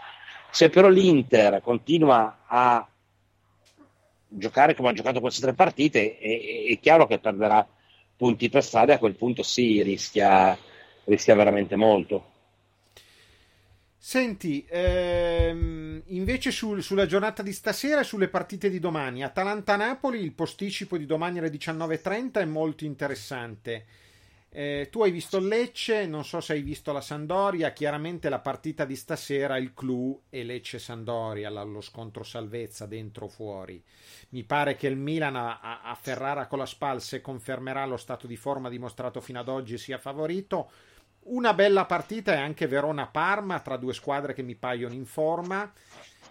Se 0.50 0.70
però 0.70 0.88
l'Inter 0.88 1.62
continua 1.62 2.44
a 2.46 2.88
giocare 4.28 4.76
come 4.76 4.90
ha 4.90 4.94
giocato 4.94 5.20
queste 5.20 5.42
tre 5.42 5.54
partite, 5.54 6.18
è, 6.18 6.72
è 6.72 6.80
chiaro 6.80 7.06
che 7.06 7.20
perderà 7.20 7.68
punti 8.16 8.50
per 8.50 8.64
strada 8.64 8.94
e 8.94 8.96
a 8.96 9.00
quel 9.00 9.16
punto 9.16 9.44
sì, 9.44 9.84
rischia, 9.84 10.58
rischia 11.04 11.36
veramente 11.36 11.76
molto. 11.76 12.32
Senti, 13.98 14.66
ehm, 14.70 16.02
invece 16.06 16.52
sul- 16.52 16.82
sulla 16.82 17.08
giornata 17.08 17.44
di 17.44 17.52
stasera 17.52 18.02
e 18.02 18.04
sulle 18.06 18.30
partite 18.30 18.70
di 18.70 18.80
domani, 18.80 19.22
Atalanta-Napoli, 19.24 20.22
il 20.22 20.32
posticipo 20.32 20.96
di 20.98 21.06
domani 21.06 21.40
alle 21.40 21.50
19.30 21.50 22.40
è 22.40 22.46
molto 22.46 22.86
interessante. 22.86 23.86
Eh, 24.58 24.88
tu 24.90 25.04
hai 25.04 25.12
visto 25.12 25.36
il 25.36 25.48
Lecce, 25.48 26.06
non 26.06 26.24
so 26.24 26.40
se 26.40 26.54
hai 26.54 26.62
visto 26.62 26.94
la 26.94 27.02
Sandoria, 27.02 27.74
chiaramente 27.74 28.30
la 28.30 28.40
partita 28.40 28.86
di 28.86 28.96
stasera, 28.96 29.58
il 29.58 29.74
clou 29.74 30.22
è 30.30 30.44
Lecce-Sandoria, 30.44 31.50
lo 31.50 31.82
scontro 31.82 32.24
salvezza 32.24 32.86
dentro 32.86 33.26
o 33.26 33.28
fuori. 33.28 33.84
Mi 34.30 34.46
pare 34.46 34.78
che 34.78 34.88
il 34.88 34.96
Milan 34.96 35.36
a, 35.36 35.60
a- 35.60 35.98
Ferrara 36.00 36.48
con 36.48 36.60
la 36.60 36.66
Spal, 36.66 37.02
se 37.02 37.20
confermerà 37.20 37.86
lo 37.86 37.98
stato 37.98 38.28
di 38.28 38.38
forma 38.38 38.70
dimostrato 38.70 39.20
fino 39.20 39.42
ad 39.42 39.50
oggi, 39.50 39.78
sia 39.78 39.98
favorito. 39.98 40.72
una 41.24 41.54
bella 41.54 41.84
partita 41.86 42.32
è 42.32 42.38
anche 42.38 42.68
Verona-Parma 42.68 43.60
tra 43.60 43.76
due 43.76 43.94
squadre 43.94 44.34
che 44.34 44.42
mi 44.42 44.56
paiono 44.56 44.94
in 44.94 45.06
forma. 45.06 45.70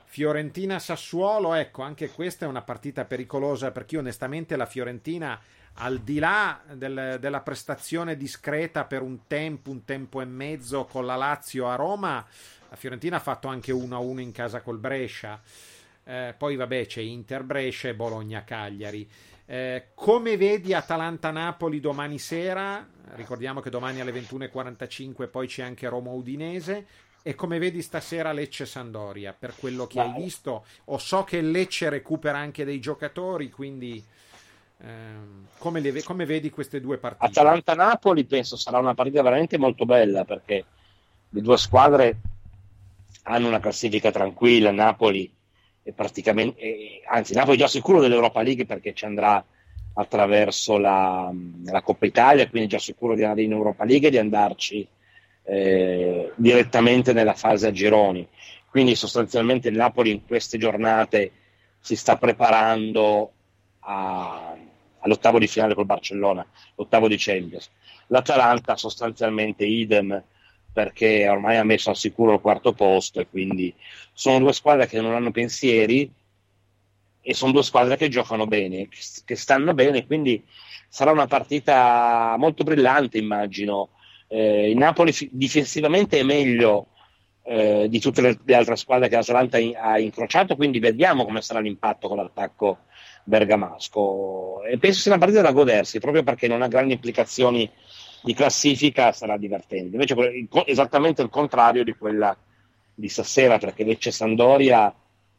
Fiorentina-Sassuolo, 0.06 1.54
ecco, 1.54 1.82
anche 1.82 2.08
questa 2.10 2.46
è 2.46 2.48
una 2.48 2.62
partita 2.62 3.04
pericolosa 3.04 3.72
perché 3.72 3.98
onestamente 3.98 4.54
la 4.56 4.64
Fiorentina, 4.64 5.38
al 5.74 6.00
di 6.00 6.18
là 6.18 6.62
del, 6.72 7.18
della 7.20 7.40
prestazione 7.40 8.16
discreta 8.16 8.84
per 8.84 9.02
un 9.02 9.26
tempo, 9.26 9.70
un 9.70 9.84
tempo 9.84 10.20
e 10.20 10.24
mezzo 10.24 10.84
con 10.84 11.04
la 11.04 11.16
Lazio 11.16 11.68
a 11.68 11.74
Roma, 11.74 12.24
la 12.68 12.76
Fiorentina 12.76 13.16
ha 13.16 13.20
fatto 13.20 13.48
anche 13.48 13.72
1-1 13.72 14.18
in 14.18 14.32
casa 14.32 14.60
col 14.60 14.78
Brescia. 14.78 15.40
Eh, 16.06 16.34
poi 16.36 16.56
vabbè 16.56 16.86
c'è 16.86 17.00
Inter 17.00 17.42
Brescia 17.42 17.88
e 17.88 17.94
Bologna 17.94 18.44
Cagliari. 18.44 19.08
Eh, 19.46 19.88
come 19.94 20.36
vedi 20.36 20.72
Atalanta-Napoli 20.72 21.80
domani 21.80 22.18
sera? 22.18 22.86
Ricordiamo 23.14 23.60
che 23.60 23.70
domani 23.70 24.00
alle 24.00 24.12
21.45 24.12 25.28
poi 25.28 25.46
c'è 25.46 25.62
anche 25.62 25.88
Roma-Udinese. 25.88 26.86
E 27.26 27.34
come 27.34 27.58
vedi 27.58 27.80
stasera 27.80 28.32
Lecce-Sandoria? 28.32 29.32
Per 29.32 29.54
quello 29.56 29.86
che 29.86 29.98
Ma... 29.98 30.04
hai 30.04 30.22
visto, 30.22 30.66
o 30.84 30.98
so 30.98 31.24
che 31.24 31.40
Lecce 31.40 31.88
recupera 31.88 32.36
anche 32.36 32.66
dei 32.66 32.80
giocatori, 32.80 33.50
quindi 33.50 34.04
come, 35.58 35.80
le, 35.80 36.02
come 36.02 36.26
vedi 36.26 36.50
queste 36.50 36.80
due 36.80 36.98
partite? 36.98 37.24
Atalanta-Napoli 37.26 38.24
penso 38.24 38.56
sarà 38.56 38.78
una 38.78 38.94
partita 38.94 39.22
veramente 39.22 39.56
molto 39.56 39.84
bella 39.84 40.24
perché 40.24 40.64
le 41.28 41.40
due 41.40 41.56
squadre 41.56 42.16
hanno 43.24 43.48
una 43.48 43.60
classifica 43.60 44.10
tranquilla. 44.10 44.70
Napoli 44.70 45.32
è 45.82 45.92
praticamente, 45.92 46.60
eh, 46.60 47.02
anzi, 47.06 47.34
Napoli 47.34 47.56
è 47.56 47.60
già 47.60 47.68
sicuro 47.68 48.00
dell'Europa 48.00 48.42
League 48.42 48.66
perché 48.66 48.92
ci 48.94 49.04
andrà 49.04 49.44
attraverso 49.94 50.76
la, 50.76 51.32
la 51.66 51.82
Coppa 51.82 52.06
Italia, 52.06 52.48
quindi 52.48 52.68
è 52.68 52.70
già 52.72 52.78
sicuro 52.78 53.14
di 53.14 53.22
andare 53.22 53.42
in 53.42 53.52
Europa 53.52 53.84
League 53.84 54.08
e 54.08 54.10
di 54.10 54.18
andarci 54.18 54.86
eh, 55.44 56.32
direttamente 56.34 57.12
nella 57.12 57.34
fase 57.34 57.68
a 57.68 57.72
gironi. 57.72 58.26
Quindi 58.68 58.96
sostanzialmente 58.96 59.68
il 59.68 59.76
Napoli 59.76 60.10
in 60.10 60.26
queste 60.26 60.58
giornate 60.58 61.30
si 61.78 61.94
sta 61.96 62.16
preparando 62.16 63.32
a, 63.80 64.56
all'ottavo 65.04 65.38
di 65.38 65.46
finale 65.46 65.74
col 65.74 65.86
Barcellona, 65.86 66.44
l'ottavo 66.76 67.08
di 67.08 67.16
Champions. 67.18 67.70
L'Atalanta 68.08 68.76
sostanzialmente 68.76 69.64
idem 69.64 70.22
perché 70.72 71.28
ormai 71.28 71.56
ha 71.56 71.64
messo 71.64 71.90
al 71.90 71.96
sicuro 71.96 72.34
il 72.34 72.40
quarto 72.40 72.72
posto 72.72 73.20
e 73.20 73.28
quindi 73.28 73.72
sono 74.12 74.40
due 74.40 74.52
squadre 74.52 74.86
che 74.88 75.00
non 75.00 75.14
hanno 75.14 75.30
pensieri 75.30 76.10
e 77.20 77.34
sono 77.34 77.52
due 77.52 77.62
squadre 77.62 77.96
che 77.96 78.08
giocano 78.08 78.46
bene, 78.46 78.88
che 79.24 79.36
stanno 79.36 79.72
bene, 79.72 80.04
quindi 80.04 80.44
sarà 80.88 81.10
una 81.10 81.26
partita 81.26 82.34
molto 82.38 82.64
brillante 82.64 83.18
immagino. 83.18 83.90
Eh, 84.26 84.70
il 84.70 84.76
Napoli 84.76 85.12
f- 85.12 85.28
difensivamente 85.30 86.18
è 86.18 86.22
meglio 86.22 86.88
eh, 87.44 87.86
di 87.88 88.00
tutte 88.00 88.20
le, 88.20 88.38
le, 88.44 88.54
altre 88.54 88.76
squadre 88.76 89.08
che 89.08 89.16
l'Atalanta 89.16 89.58
in- 89.58 89.76
ha 89.76 89.98
incrociato, 89.98 90.56
quindi 90.56 90.80
vediamo 90.80 91.24
come 91.24 91.40
sarà 91.40 91.60
l'impatto 91.60 92.08
con 92.08 92.16
l'attacco 92.16 92.78
bergamasco. 93.24 94.62
E 94.64 94.78
penso 94.78 95.00
sia 95.00 95.10
una 95.12 95.20
partita 95.20 95.42
da 95.42 95.52
godersi, 95.52 95.98
proprio 95.98 96.22
perché 96.22 96.46
non 96.46 96.62
ha 96.62 96.68
grandi 96.68 96.92
implicazioni 96.92 97.68
di 98.22 98.34
classifica 98.34 99.12
sarà 99.12 99.36
divertente. 99.36 99.96
Invece 99.96 100.46
esattamente 100.66 101.22
il 101.22 101.28
contrario 101.28 101.84
di 101.84 101.92
quella 101.92 102.36
di 102.94 103.08
stasera, 103.08 103.58
perché 103.58 103.84
Lecce 103.84 104.10
e 104.10 104.12
Sandoria 104.12 104.94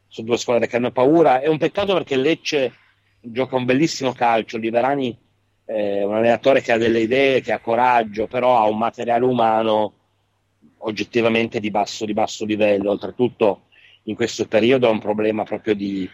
sono 0.07 0.27
due 0.27 0.37
squadre 0.37 0.67
che 0.67 0.75
hanno 0.75 0.91
paura. 0.91 1.41
È 1.41 1.47
un 1.47 1.57
peccato 1.57 1.93
perché 1.93 2.15
Lecce 2.15 2.73
gioca 3.19 3.55
un 3.55 3.65
bellissimo 3.65 4.13
calcio, 4.13 4.57
Liberani 4.57 5.17
è 5.65 6.03
un 6.03 6.13
allenatore 6.13 6.61
che 6.61 6.71
ha 6.71 6.77
delle 6.77 6.99
idee, 6.99 7.41
che 7.41 7.51
ha 7.51 7.59
coraggio, 7.59 8.27
però 8.27 8.57
ha 8.57 8.67
un 8.67 8.77
materiale 8.77 9.25
umano 9.25 9.93
oggettivamente 10.79 11.59
di 11.59 11.71
basso, 11.71 12.05
di 12.05 12.13
basso 12.13 12.45
livello. 12.45 12.91
Oltretutto 12.91 13.63
in 14.03 14.15
questo 14.15 14.47
periodo 14.47 14.87
ha 14.87 14.91
un 14.91 14.99
problema 14.99 15.43
proprio 15.43 15.73
di, 15.73 16.07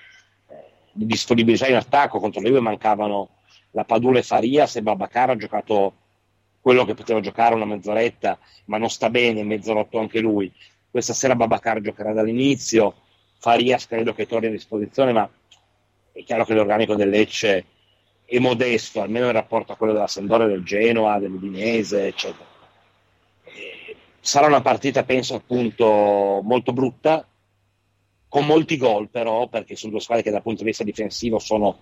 di 0.91 1.05
disponibilità 1.05 1.67
in 1.67 1.75
attacco. 1.75 2.19
Contro 2.19 2.41
lui 2.41 2.59
mancavano 2.59 3.29
la 3.71 3.83
Padula 3.83 4.19
e 4.19 4.23
Farias 4.23 4.75
e 4.75 4.81
Babacar 4.81 5.31
ha 5.31 5.35
giocato 5.35 5.93
quello 6.61 6.85
che 6.85 6.93
poteva 6.93 7.19
giocare 7.19 7.55
una 7.55 7.65
mezz'oretta, 7.65 8.37
ma 8.65 8.77
non 8.77 8.89
sta 8.89 9.09
bene, 9.09 9.43
mezz'orotto 9.43 9.99
anche 9.99 10.19
lui. 10.19 10.51
Questa 10.89 11.13
sera 11.13 11.35
Babacar 11.35 11.81
giocherà 11.81 12.13
dall'inizio, 12.13 12.95
Farias 13.39 13.87
credo 13.87 14.13
che 14.13 14.27
torni 14.27 14.47
a 14.47 14.51
disposizione, 14.51 15.11
ma 15.11 15.27
è 16.11 16.23
chiaro 16.23 16.45
che 16.45 16.53
l'organico 16.53 16.95
del 16.95 17.09
Lecce 17.09 17.65
è 18.25 18.37
modesto, 18.37 19.01
almeno 19.01 19.25
in 19.25 19.31
rapporto 19.31 19.71
a 19.71 19.75
quello 19.75 19.93
della 19.93 20.07
Sampdoria, 20.07 20.45
del 20.45 20.63
Genoa, 20.63 21.19
dell'Udinese, 21.19 22.07
eccetera. 22.07 22.45
sarà 24.19 24.45
una 24.45 24.61
partita, 24.61 25.03
penso, 25.03 25.35
appunto, 25.35 26.41
molto 26.43 26.71
brutta, 26.71 27.25
con 28.31 28.45
molti 28.45 28.77
gol 28.77 29.09
però, 29.09 29.49
perché 29.49 29.75
sono 29.75 29.91
due 29.91 29.99
squadre 29.99 30.23
che 30.23 30.31
dal 30.31 30.41
punto 30.41 30.59
di 30.59 30.69
vista 30.69 30.85
difensivo 30.85 31.37
sono 31.37 31.77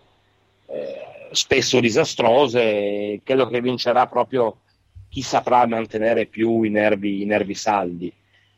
eh, 0.66 1.30
spesso 1.30 1.80
disastrose, 1.80 3.22
credo 3.24 3.48
che 3.48 3.62
vincerà 3.62 4.08
proprio 4.08 4.62
chi 5.10 5.22
saprà 5.22 5.68
mantenere 5.68 6.26
più 6.26 6.64
i 6.64 6.72
nervi, 6.72 7.22
i 7.22 7.26
nervi 7.26 7.54
saldi. 7.54 8.12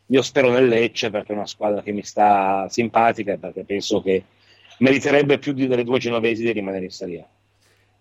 Io 0.06 0.21
spero 0.21 0.51
nel 0.51 0.69
Lecce 0.69 1.10
perché 1.10 1.34
è 1.34 1.36
una 1.36 1.45
squadra 1.45 1.82
che 1.82 1.91
mi 1.91 2.01
sta 2.04 2.65
simpatica 2.69 3.34
e 3.34 3.38
perché 3.38 3.65
penso 3.65 4.01
che 4.01 4.23
meriterebbe 4.77 5.38
più 5.38 5.51
di 5.51 5.67
delle 5.67 5.84
due 5.84 5.99
genovesi 5.99 6.43
di 6.43 6.54
rimanere 6.54 6.86
in 6.86 6.91
Serie 6.91 7.19
A. 7.19 7.27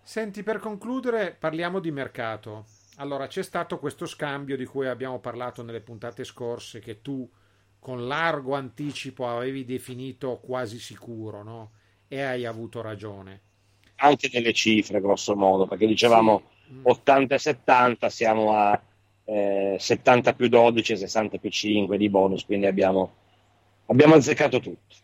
Senti, 0.01 0.41
per 0.41 0.59
concludere 0.59 1.35
parliamo 1.37 1.81
di 1.81 1.91
mercato. 1.91 2.63
Allora, 2.95 3.27
c'è 3.27 3.43
stato 3.43 3.77
questo 3.77 4.05
scambio 4.05 4.55
di 4.55 4.63
cui 4.63 4.87
abbiamo 4.87 5.19
parlato 5.19 5.63
nelle 5.63 5.81
puntate 5.81 6.23
scorse 6.23 6.79
che 6.79 7.01
tu 7.01 7.29
con 7.81 8.07
largo 8.07 8.53
anticipo 8.53 9.27
avevi 9.27 9.65
definito 9.65 10.37
quasi 10.37 10.77
sicuro, 10.77 11.41
no? 11.41 11.71
E 12.07 12.21
hai 12.21 12.45
avuto 12.45 12.79
ragione. 12.81 13.41
Anche 13.95 14.29
nelle 14.31 14.53
cifre, 14.53 15.01
grosso 15.01 15.35
modo, 15.35 15.65
perché 15.65 15.87
dicevamo 15.87 16.43
sì 16.45 16.59
80 16.83 17.35
e 17.35 17.39
70, 17.39 18.09
siamo 18.09 18.53
a 18.53 18.81
eh, 19.25 19.75
70 19.79 20.33
più 20.33 20.47
12 20.47 20.93
e 20.93 20.95
60 20.95 21.37
più 21.37 21.49
5 21.49 21.97
di 21.97 22.09
bonus, 22.09 22.45
quindi 22.45 22.65
abbiamo, 22.67 23.15
abbiamo 23.87 24.15
azzeccato 24.15 24.59
tutto. 24.59 24.95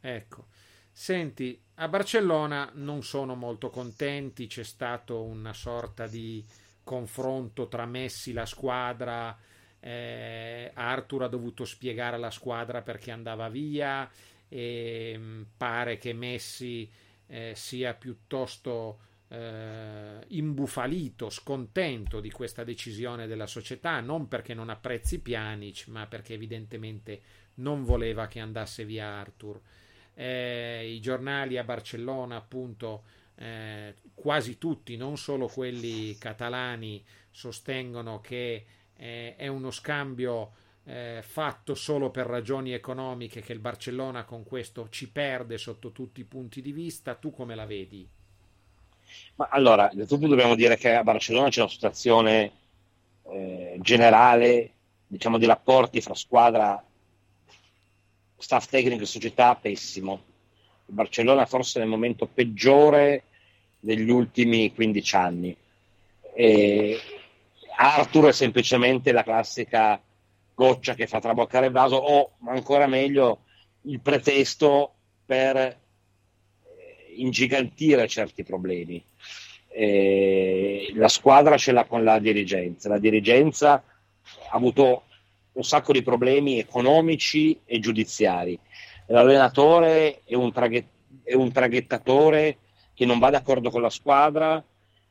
Ecco, 0.00 0.46
senti, 0.90 1.60
a 1.74 1.88
Barcellona 1.88 2.70
non 2.74 3.02
sono 3.02 3.34
molto 3.34 3.70
contenti, 3.70 4.46
c'è 4.46 4.64
stato 4.64 5.22
una 5.22 5.52
sorta 5.52 6.06
di 6.06 6.44
confronto 6.82 7.68
tra 7.68 7.86
Messi, 7.86 8.32
la 8.32 8.46
squadra, 8.46 9.36
eh, 9.80 10.70
Arthur 10.74 11.24
ha 11.24 11.28
dovuto 11.28 11.64
spiegare 11.64 12.16
alla 12.16 12.30
squadra 12.30 12.82
perché 12.82 13.10
andava 13.10 13.48
via 13.48 14.08
e 14.48 15.14
mm, 15.16 15.42
pare 15.56 15.96
che 15.96 16.12
Messi 16.12 16.88
eh, 17.26 17.52
sia 17.54 17.94
piuttosto 17.94 18.98
eh, 19.28 20.24
imbufalito, 20.28 21.30
scontento 21.30 22.20
di 22.20 22.30
questa 22.30 22.64
decisione 22.64 23.26
della 23.26 23.46
società, 23.46 24.00
non 24.00 24.28
perché 24.28 24.54
non 24.54 24.68
apprezzi 24.68 25.20
Pjanic, 25.20 25.86
ma 25.88 26.06
perché 26.06 26.34
evidentemente 26.34 27.20
non 27.54 27.84
voleva 27.84 28.26
che 28.26 28.40
andasse 28.40 28.84
via 28.84 29.06
Arthur. 29.06 29.60
Eh, 30.14 30.92
I 30.92 31.00
giornali 31.00 31.56
a 31.56 31.64
Barcellona, 31.64 32.36
appunto, 32.36 33.04
eh, 33.36 33.94
quasi 34.14 34.58
tutti, 34.58 34.96
non 34.96 35.16
solo 35.16 35.46
quelli 35.46 36.18
catalani, 36.18 37.02
sostengono 37.30 38.20
che 38.20 38.66
eh, 39.00 39.34
è 39.36 39.46
uno 39.46 39.70
scambio 39.70 40.52
eh, 40.84 41.20
fatto 41.22 41.74
solo 41.74 42.10
per 42.10 42.26
ragioni 42.26 42.72
economiche 42.72 43.40
che 43.40 43.54
il 43.54 43.58
Barcellona 43.58 44.24
con 44.24 44.44
questo 44.44 44.88
ci 44.90 45.10
perde 45.10 45.56
sotto 45.56 45.90
tutti 45.90 46.20
i 46.20 46.24
punti 46.24 46.60
di 46.60 46.72
vista. 46.72 47.14
Tu 47.14 47.30
come 47.30 47.54
la 47.54 47.64
vedi? 47.64 48.06
Ma 49.36 49.48
allora, 49.50 49.88
innanzitutto 49.90 50.28
dobbiamo 50.28 50.54
dire 50.54 50.76
che 50.76 50.94
a 50.94 51.02
Barcellona 51.02 51.48
c'è 51.48 51.60
una 51.60 51.70
situazione 51.70 52.52
eh, 53.30 53.78
generale, 53.80 54.70
diciamo, 55.06 55.38
di 55.38 55.46
rapporti 55.46 56.02
fra 56.02 56.14
squadra, 56.14 56.84
staff 58.36 58.68
tecnico 58.68 59.02
e 59.02 59.06
società 59.06 59.54
pessimo. 59.54 60.22
Il 60.86 60.94
Barcellona 60.94 61.46
forse 61.46 61.78
nel 61.78 61.88
momento 61.88 62.26
peggiore 62.26 63.24
degli 63.80 64.10
ultimi 64.10 64.74
15 64.74 65.16
anni. 65.16 65.56
E 66.34 67.00
Arthur 67.82 68.26
è 68.26 68.32
semplicemente 68.32 69.10
la 69.10 69.22
classica 69.22 69.98
goccia 70.54 70.92
che 70.92 71.06
fa 71.06 71.18
traboccare 71.18 71.66
il 71.66 71.72
vaso 71.72 71.96
o 71.96 72.32
ancora 72.46 72.86
meglio 72.86 73.44
il 73.82 74.00
pretesto 74.00 74.92
per 75.24 75.78
ingigantire 77.16 78.06
certi 78.06 78.44
problemi. 78.44 79.02
Eh, 79.68 80.92
la 80.94 81.08
squadra 81.08 81.56
ce 81.56 81.72
l'ha 81.72 81.84
con 81.86 82.04
la 82.04 82.18
dirigenza, 82.18 82.90
la 82.90 82.98
dirigenza 82.98 83.72
ha 83.72 83.82
avuto 84.54 85.04
un 85.52 85.64
sacco 85.64 85.92
di 85.92 86.02
problemi 86.02 86.58
economici 86.58 87.58
e 87.64 87.78
giudiziari. 87.78 88.58
L'allenatore 89.06 90.20
è 90.26 90.34
un, 90.34 90.52
traghet- 90.52 91.22
è 91.24 91.34
un 91.34 91.50
traghettatore 91.50 92.58
che 92.92 93.06
non 93.06 93.18
va 93.18 93.30
d'accordo 93.30 93.70
con 93.70 93.80
la 93.80 93.90
squadra, 93.90 94.62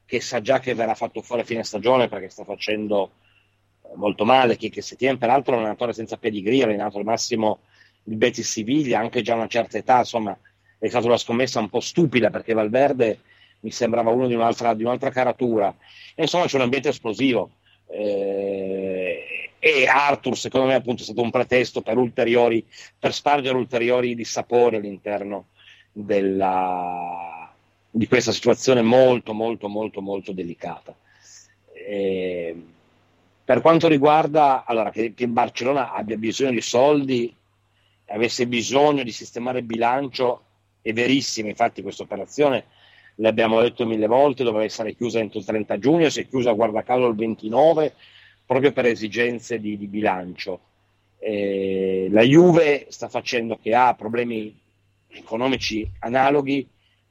che 0.10 0.22
sa 0.22 0.42
già 0.42 0.60
che 0.60 0.74
verrà 0.74 0.96
fatto 0.96 1.22
fuori 1.22 1.44
a 1.44 1.46
fine 1.46 1.64
stagione 1.64 2.10
perché 2.10 2.30
sta 2.30 2.44
facendo 2.44 3.12
eh, 3.84 3.90
molto 3.94 4.26
male, 4.26 4.58
che, 4.58 4.70
che 4.70 4.82
Setien 4.82 5.20
peraltro 5.20 5.54
un 5.54 5.60
allenatore 5.60 5.94
senza 5.94 6.18
pedigree, 6.18 6.64
ha 6.64 6.66
allenato 6.66 6.98
al 6.98 7.04
massimo 7.04 7.60
il 8.06 8.16
Betis 8.16 8.50
Siviglia, 8.50 8.98
anche 8.98 9.22
già 9.22 9.34
a 9.34 9.38
una 9.38 9.48
certa 9.48 9.78
età, 9.78 10.00
insomma 10.00 10.36
è 10.80 10.88
stata 10.88 11.06
una 11.06 11.18
scommessa 11.18 11.60
un 11.60 11.70
po' 11.70 11.80
stupida 11.80 12.32
perché 12.32 12.54
Valverde 12.54 13.20
mi 13.60 13.70
sembrava 13.70 14.10
uno 14.10 14.26
di 14.26 14.34
un'altra, 14.34 14.74
di 14.74 14.82
un'altra 14.82 15.12
caratura. 15.12 15.76
E 16.16 16.24
insomma 16.24 16.46
c'è 16.46 16.56
un 16.56 16.64
ambiente 16.64 16.90
esplosivo. 16.90 17.52
Eh, 17.88 19.52
e 19.60 19.88
Arthur, 19.88 20.36
secondo 20.38 20.68
me, 20.68 20.74
appunto, 20.74 21.02
è 21.02 21.06
stato 21.06 21.22
un 21.22 21.30
pretesto 21.30 21.82
per 21.82 21.98
ulteriori, 21.98 22.66
per 22.98 23.14
spargere 23.14 23.58
ulteriori 23.58 24.16
dissapori 24.16 24.78
all'interno 24.78 25.50
della, 25.92 27.39
di 27.90 28.08
questa 28.08 28.32
situazione 28.32 28.82
molto, 28.82 29.34
molto, 29.34 29.68
molto, 29.68 30.02
molto 30.02 30.32
delicata. 30.32 30.96
Eh, 31.74 32.56
per 33.44 33.62
quanto 33.62 33.88
riguarda 33.88 34.64
allora, 34.66 34.92
che, 34.92 35.14
che 35.14 35.28
Barcellona 35.28 35.94
abbia 35.94 36.18
bisogno 36.18 36.52
di 36.52 36.62
soldi, 36.62 37.34
avesse 38.08 38.48
bisogno 38.48 39.04
di 39.04 39.12
sistemare 39.12 39.60
il 39.60 39.66
bilancio, 39.66 40.44
è 40.82 40.94
verissimo, 40.94 41.50
infatti 41.50 41.82
questa 41.82 42.04
operazione 42.04 42.66
l'abbiamo 43.16 43.62
detto 43.62 43.86
mille 43.86 44.08
volte, 44.08 44.44
doveva 44.44 44.64
essere 44.64 44.96
chiusa 44.96 45.20
entro 45.20 45.40
il 45.40 45.46
30 45.46 45.80
giugno, 45.80 46.10
si 46.10 46.22
è 46.22 46.28
chiusa 46.28 46.52
guarda 46.52 46.84
caso 46.84 47.08
il 47.08 47.16
29 47.16 47.94
proprio 48.46 48.72
per 48.72 48.86
esigenze 48.86 49.60
di, 49.60 49.78
di 49.78 49.88
bilancio. 49.88 50.60
Eh, 51.20 52.08
la 52.12 52.22
Juve 52.22 52.88
sta 52.90 53.10
facendo 53.10 53.58
che 53.62 53.76
ha 53.76 53.94
problemi 53.94 54.58
economici 55.10 55.90
analoghi, 56.00 56.68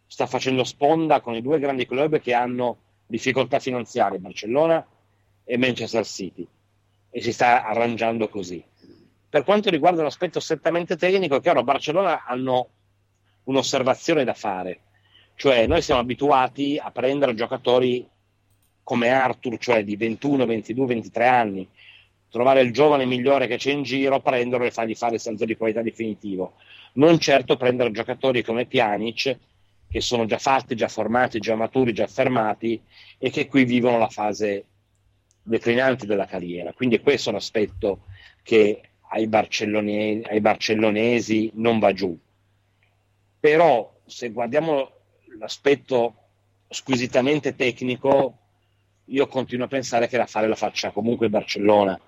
sta 0.09 0.27
facendo 0.27 0.65
sponda 0.65 1.21
con 1.21 1.35
i 1.35 1.43
due 1.43 1.61
grandi 1.61 1.87
club 1.87 2.19
che 2.19 2.33
hanno 2.33 2.79
difficoltà 3.07 3.61
finanziarie, 3.61 4.19
Barcellona 4.19 4.85
e 5.45 5.57
Manchester 5.57 6.05
City, 6.05 6.47
e 7.11 7.21
si 7.21 7.33
sta 7.33 7.65
arrangiando 7.65 8.29
così. 8.29 8.63
Per 9.29 9.45
quanto 9.45 9.71
riguarda 9.71 10.03
l'aspetto 10.03 10.41
strettamente 10.41 10.97
tecnico, 10.97 11.37
è 11.37 11.41
chiaro, 11.41 11.63
Barcellona 11.63 12.25
hanno 12.25 12.69
un'osservazione 13.45 14.25
da 14.25 14.35
fare, 14.35 14.81
cioè 15.35 15.67
noi 15.67 15.83
siamo 15.83 16.01
abituati 16.01 16.81
a 16.83 16.91
prendere 16.91 17.35
giocatori 17.35 18.09
come 18.83 19.11
Arthur, 19.11 19.59
cioè 19.59 19.85
di 19.85 19.97
21, 19.97 20.47
22, 20.47 20.87
23 20.87 21.27
anni, 21.27 21.69
trovare 22.31 22.63
il 22.63 22.73
giovane 22.73 23.05
migliore 23.05 23.47
che 23.47 23.59
c'è 23.59 23.71
in 23.71 23.83
giro, 23.83 24.21
prenderlo 24.21 24.65
e 24.65 24.71
fargli 24.71 24.95
fare 24.95 25.15
il 25.15 25.21
salto 25.21 25.45
di 25.45 25.57
qualità 25.57 25.83
definitivo. 25.83 26.55
Non 26.95 27.19
certo 27.19 27.57
prendere 27.57 27.91
giocatori 27.91 28.43
come 28.43 28.65
Pjanic, 28.65 29.39
che 29.89 30.01
sono 30.01 30.27
già 30.27 30.39
fatti, 30.39 30.75
già 30.75 30.89
formati, 30.89 31.39
già 31.39 31.55
maturi, 31.55 31.93
già 31.93 32.05
affermati 32.05 32.81
e 33.17 33.31
che 33.31 33.47
qui 33.47 33.65
vivono 33.65 33.99
la 33.99 34.09
fase 34.09 34.65
declinante 35.43 36.07
della 36.07 36.27
carriera. 36.27 36.73
Quindi 36.73 37.01
questo 37.01 37.31
è 37.31 37.33
un 37.33 37.39
aspetto 37.39 38.05
che 38.43 38.83
ai 39.11 39.27
barcellonesi, 39.27 40.23
ai 40.29 40.41
barcellonesi 40.41 41.51
non 41.55 41.79
va 41.79 41.93
giù. 41.93 42.17
Però 43.41 44.01
se 44.05 44.31
guardiamo 44.31 44.91
l'aspetto 45.39 46.15
squisitamente 46.69 47.55
tecnico, 47.55 48.37
io 49.07 49.27
continuo 49.27 49.65
a 49.65 49.69
pensare 49.69 50.09
che 50.09 50.19
la 50.19 50.27
fare 50.27 50.49
la 50.49 50.55
faccia 50.55 50.91
comunque 50.91 51.31
Barcellona, 51.31 51.99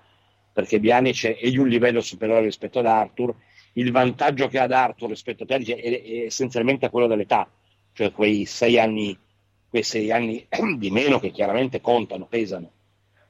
perché 0.53 0.79
Bianic 0.79 1.37
è 1.37 1.49
di 1.49 1.57
un 1.57 1.67
livello 1.67 2.01
superiore 2.01 2.43
rispetto 2.43 2.79
ad 2.79 2.85
Arthur. 2.85 3.33
Il 3.73 3.91
vantaggio 3.91 4.47
che 4.47 4.59
ha 4.59 4.63
ad 4.63 4.71
Arthur 4.71 5.09
rispetto 5.09 5.43
a 5.43 5.45
Bianic 5.47 5.69
è, 5.69 6.01
è 6.03 6.25
essenzialmente 6.25 6.89
quello 6.89 7.07
dell'età, 7.07 7.49
cioè 7.93 8.11
quei 8.11 8.45
sei 8.45 8.79
anni, 8.79 9.17
quei 9.69 9.83
sei 9.83 10.11
anni 10.11 10.45
di 10.77 10.91
meno 10.91 11.19
che 11.19 11.31
chiaramente 11.31 11.81
contano, 11.81 12.25
pesano, 12.25 12.71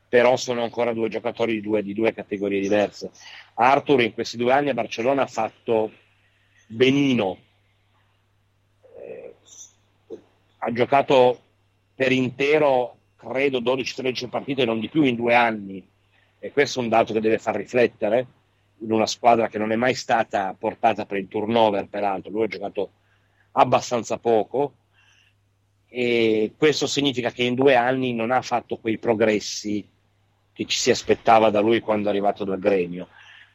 però 0.08 0.36
sono 0.36 0.64
ancora 0.64 0.94
due 0.94 1.10
giocatori 1.10 1.54
di 1.54 1.62
due, 1.62 1.84
di 1.84 1.94
due 1.94 2.14
categorie 2.14 2.60
diverse. 2.60 3.12
Arthur 3.56 4.02
in 4.02 4.14
questi 4.14 4.38
due 4.38 4.54
anni 4.54 4.70
a 4.70 4.74
Barcellona 4.74 5.24
ha 5.24 5.28
fatto 5.28 5.92
benino, 6.68 7.38
ha 10.64 10.72
giocato 10.72 11.40
per 11.96 12.12
intero, 12.12 12.98
credo, 13.16 13.62
12-13 13.62 14.30
partite, 14.30 14.66
non 14.66 14.80
di 14.80 14.90
più 14.90 15.04
in 15.04 15.16
due 15.16 15.34
anni, 15.34 15.86
e 16.40 16.52
questo 16.52 16.80
è 16.80 16.84
un 16.84 16.90
dato 16.90 17.14
che 17.14 17.20
deve 17.20 17.38
far 17.38 17.56
riflettere 17.56 18.28
in 18.80 18.92
una 18.92 19.06
squadra 19.06 19.48
che 19.48 19.58
non 19.58 19.72
è 19.72 19.76
mai 19.76 19.94
stata 19.94 20.56
portata 20.58 21.06
per 21.06 21.18
il 21.18 21.28
turnover, 21.28 21.88
peraltro, 21.88 22.32
lui 22.32 22.44
ha 22.44 22.48
giocato 22.48 22.92
abbastanza 23.54 24.18
poco, 24.18 24.76
e 25.88 26.54
questo 26.58 26.88
significa 26.88 27.32
che 27.32 27.44
in 27.44 27.56
due 27.56 27.76
anni 27.76 28.14
non 28.14 28.32
ha 28.32 28.42
fatto 28.42 28.78
quei 28.78 28.98
progressi 28.98 29.86
che 30.54 30.66
ci 30.66 30.78
si 30.78 30.90
aspettava 30.90 31.50
da 31.50 31.60
lui 31.60 31.82
quando 31.82 32.08
è 32.08 32.12
arrivato 32.12 32.44
dal 32.44 32.60
gremio. 32.60 33.08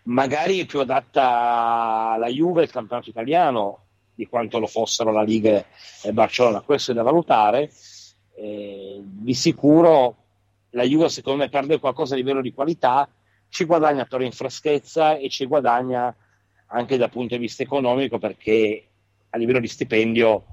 Magari 0.04 0.60
è 0.60 0.66
più 0.66 0.80
adatta 0.80 2.12
alla 2.12 2.28
Juve, 2.28 2.64
il 2.64 2.70
campionato 2.70 3.10
italiano, 3.10 3.84
di 4.14 4.26
quanto 4.26 4.58
lo 4.58 4.66
fossero 4.66 5.12
la 5.12 5.22
Liga 5.22 5.64
e 6.02 6.12
Barcellona, 6.12 6.60
questo 6.60 6.92
è 6.92 6.94
da 6.94 7.02
valutare. 7.02 7.70
Eh, 8.34 9.00
di 9.02 9.34
sicuro 9.34 10.16
la 10.70 10.82
Juve 10.82 11.08
secondo 11.08 11.42
me 11.42 11.48
perde 11.48 11.78
qualcosa 11.78 12.14
a 12.14 12.18
livello 12.18 12.42
di 12.42 12.52
qualità, 12.52 13.08
ci 13.48 13.64
guadagna 13.64 14.04
però 14.04 14.22
in 14.22 14.32
freschezza 14.32 15.16
e 15.16 15.30
ci 15.30 15.46
guadagna 15.46 16.14
anche 16.66 16.96
dal 16.96 17.10
punto 17.10 17.34
di 17.34 17.40
vista 17.40 17.62
economico 17.62 18.18
perché 18.18 18.88
a 19.30 19.38
livello 19.38 19.60
di 19.60 19.68
stipendio 19.68 20.44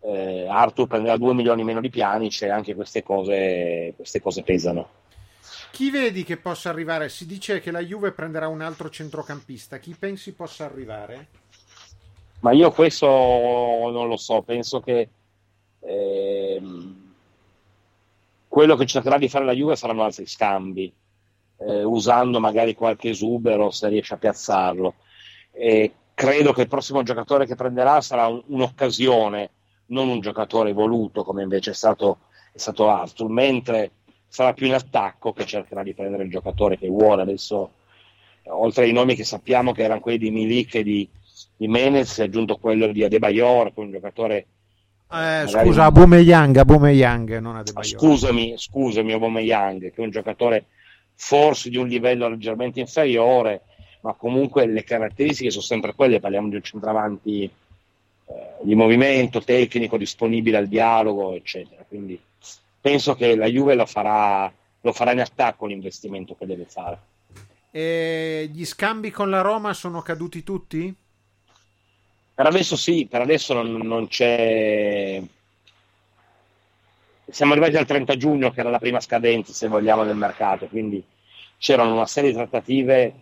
eh, 0.00 0.46
Arthur 0.48 0.86
prenderà 0.86 1.16
2 1.16 1.34
milioni 1.34 1.64
meno 1.64 1.80
di 1.80 1.90
piani, 1.90 2.28
c'è 2.28 2.48
anche 2.48 2.74
queste 2.74 3.02
cose, 3.02 3.92
queste 3.96 4.20
cose 4.20 4.42
pesano. 4.42 4.96
Chi 5.70 5.90
vedi 5.90 6.24
che 6.24 6.36
possa 6.36 6.70
arrivare? 6.70 7.08
Si 7.08 7.26
dice 7.26 7.60
che 7.60 7.70
la 7.70 7.82
Juve 7.82 8.12
prenderà 8.12 8.48
un 8.48 8.60
altro 8.62 8.88
centrocampista, 8.88 9.78
chi 9.78 9.94
pensi 9.98 10.32
possa 10.32 10.64
arrivare? 10.64 11.28
Ma 12.40 12.52
io 12.52 12.70
questo 12.70 13.06
non 13.06 14.08
lo 14.08 14.16
so, 14.16 14.42
penso 14.42 14.80
che 14.80 15.08
ehm, 15.80 17.12
quello 18.46 18.76
che 18.76 18.86
cercherà 18.86 19.18
di 19.18 19.28
fare 19.28 19.44
la 19.44 19.52
Juve 19.52 19.76
saranno 19.76 20.04
altri 20.04 20.26
scambi, 20.26 20.92
eh, 21.58 21.82
usando 21.82 22.40
magari 22.40 22.74
qualche 22.74 23.10
esubero 23.10 23.70
se 23.70 23.88
riesce 23.88 24.14
a 24.14 24.18
piazzarlo. 24.18 24.94
E 25.52 25.92
credo 26.18 26.52
che 26.52 26.62
il 26.62 26.68
prossimo 26.68 27.04
giocatore 27.04 27.46
che 27.46 27.54
prenderà 27.54 28.00
sarà 28.00 28.26
un, 28.26 28.42
un'occasione, 28.46 29.50
non 29.86 30.08
un 30.08 30.18
giocatore 30.18 30.72
voluto 30.72 31.22
come 31.22 31.44
invece 31.44 31.70
è 31.70 31.74
stato, 31.74 32.18
è 32.52 32.58
stato 32.58 32.90
Arthur, 32.90 33.30
mentre 33.30 33.92
sarà 34.26 34.52
più 34.52 34.66
in 34.66 34.74
attacco 34.74 35.32
che 35.32 35.46
cercherà 35.46 35.84
di 35.84 35.94
prendere 35.94 36.24
il 36.24 36.30
giocatore 36.30 36.76
che 36.76 36.88
vuole. 36.88 37.22
Adesso, 37.22 37.70
oltre 38.48 38.86
ai 38.86 38.92
nomi 38.92 39.14
che 39.14 39.22
sappiamo 39.22 39.70
che 39.70 39.84
erano 39.84 40.00
quelli 40.00 40.18
di 40.18 40.32
Milik 40.32 40.74
e 40.74 40.82
di 40.82 41.08
Jimenez 41.56 42.14
si 42.14 42.22
è 42.22 42.24
aggiunto 42.24 42.56
quello 42.56 42.88
di 42.88 43.04
Adebayor, 43.04 43.70
un 43.76 43.92
giocatore... 43.92 44.46
Eh, 45.12 45.44
scusa, 45.46 45.84
Abumeyang, 45.84 46.56
Abumeyang, 46.56 47.38
non 47.38 47.54
Adebayor. 47.54 47.96
Scusami, 47.96 48.54
scusami 48.56 49.12
Abumeyang, 49.12 49.92
che 49.92 50.02
è 50.02 50.04
un 50.04 50.10
giocatore 50.10 50.66
forse 51.14 51.70
di 51.70 51.76
un 51.76 51.86
livello 51.86 52.28
leggermente 52.28 52.80
inferiore, 52.80 53.62
ma 54.00 54.12
comunque 54.14 54.66
le 54.66 54.84
caratteristiche 54.84 55.50
sono 55.50 55.62
sempre 55.62 55.94
quelle, 55.94 56.20
parliamo 56.20 56.48
di 56.48 56.56
un 56.56 56.62
centravanti 56.62 57.42
eh, 57.44 57.50
di 58.62 58.74
movimento, 58.74 59.42
tecnico, 59.42 59.96
disponibile 59.96 60.58
al 60.58 60.68
dialogo, 60.68 61.34
eccetera. 61.34 61.84
Quindi 61.86 62.20
penso 62.80 63.14
che 63.14 63.34
la 63.34 63.46
Juve 63.46 63.74
lo 63.74 63.86
farà, 63.86 64.52
lo 64.80 64.92
farà 64.92 65.12
in 65.12 65.20
attacco 65.20 65.66
l'investimento 65.66 66.36
che 66.36 66.46
deve 66.46 66.64
fare. 66.64 66.98
E 67.70 68.48
gli 68.52 68.64
scambi 68.64 69.10
con 69.10 69.30
la 69.30 69.40
Roma 69.40 69.72
sono 69.72 70.00
caduti 70.00 70.42
tutti? 70.42 70.94
Per 72.34 72.46
adesso 72.46 72.76
sì, 72.76 73.06
per 73.10 73.20
adesso 73.20 73.52
non, 73.52 73.72
non 73.72 74.06
c'è. 74.08 75.20
Siamo 77.30 77.52
arrivati 77.52 77.76
al 77.76 77.84
30 77.84 78.16
giugno, 78.16 78.50
che 78.52 78.60
era 78.60 78.70
la 78.70 78.78
prima 78.78 79.00
scadenza, 79.00 79.52
se 79.52 79.68
vogliamo, 79.68 80.04
del 80.04 80.16
mercato, 80.16 80.66
quindi 80.66 81.02
c'erano 81.58 81.92
una 81.92 82.06
serie 82.06 82.30
di 82.30 82.36
trattative 82.36 83.14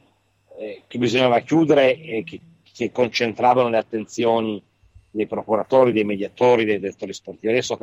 eh, 0.58 0.82
che 0.86 0.98
bisognava 0.98 1.40
chiudere 1.40 2.00
e 2.00 2.24
che, 2.24 2.40
che, 2.72 2.92
concentravano 2.92 3.68
le 3.68 3.78
attenzioni 3.78 4.62
dei 5.10 5.26
procuratori, 5.26 5.92
dei 5.92 6.04
mediatori, 6.04 6.64
dei 6.64 6.78
direttori 6.78 7.12
sportivi. 7.12 7.52
Adesso, 7.52 7.78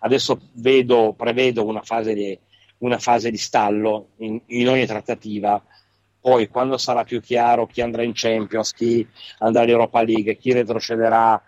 adesso 0.00 0.40
vedo, 0.54 1.14
prevedo 1.16 1.64
una 1.66 1.82
fase 1.82 2.14
di, 2.14 2.38
una 2.78 2.98
fase 2.98 3.30
di 3.30 3.36
stallo 3.36 4.08
in, 4.18 4.40
in 4.46 4.68
ogni 4.68 4.86
trattativa 4.86 5.62
poi 6.20 6.48
quando 6.48 6.76
sarà 6.76 7.02
più 7.04 7.20
chiaro 7.20 7.66
chi 7.66 7.80
andrà 7.80 8.02
in 8.02 8.12
Champions, 8.14 8.72
chi 8.72 9.06
andrà 9.38 9.62
in 9.62 9.70
Europa 9.70 10.02
League, 10.02 10.36
chi 10.36 10.52
retrocederà, 10.52 11.42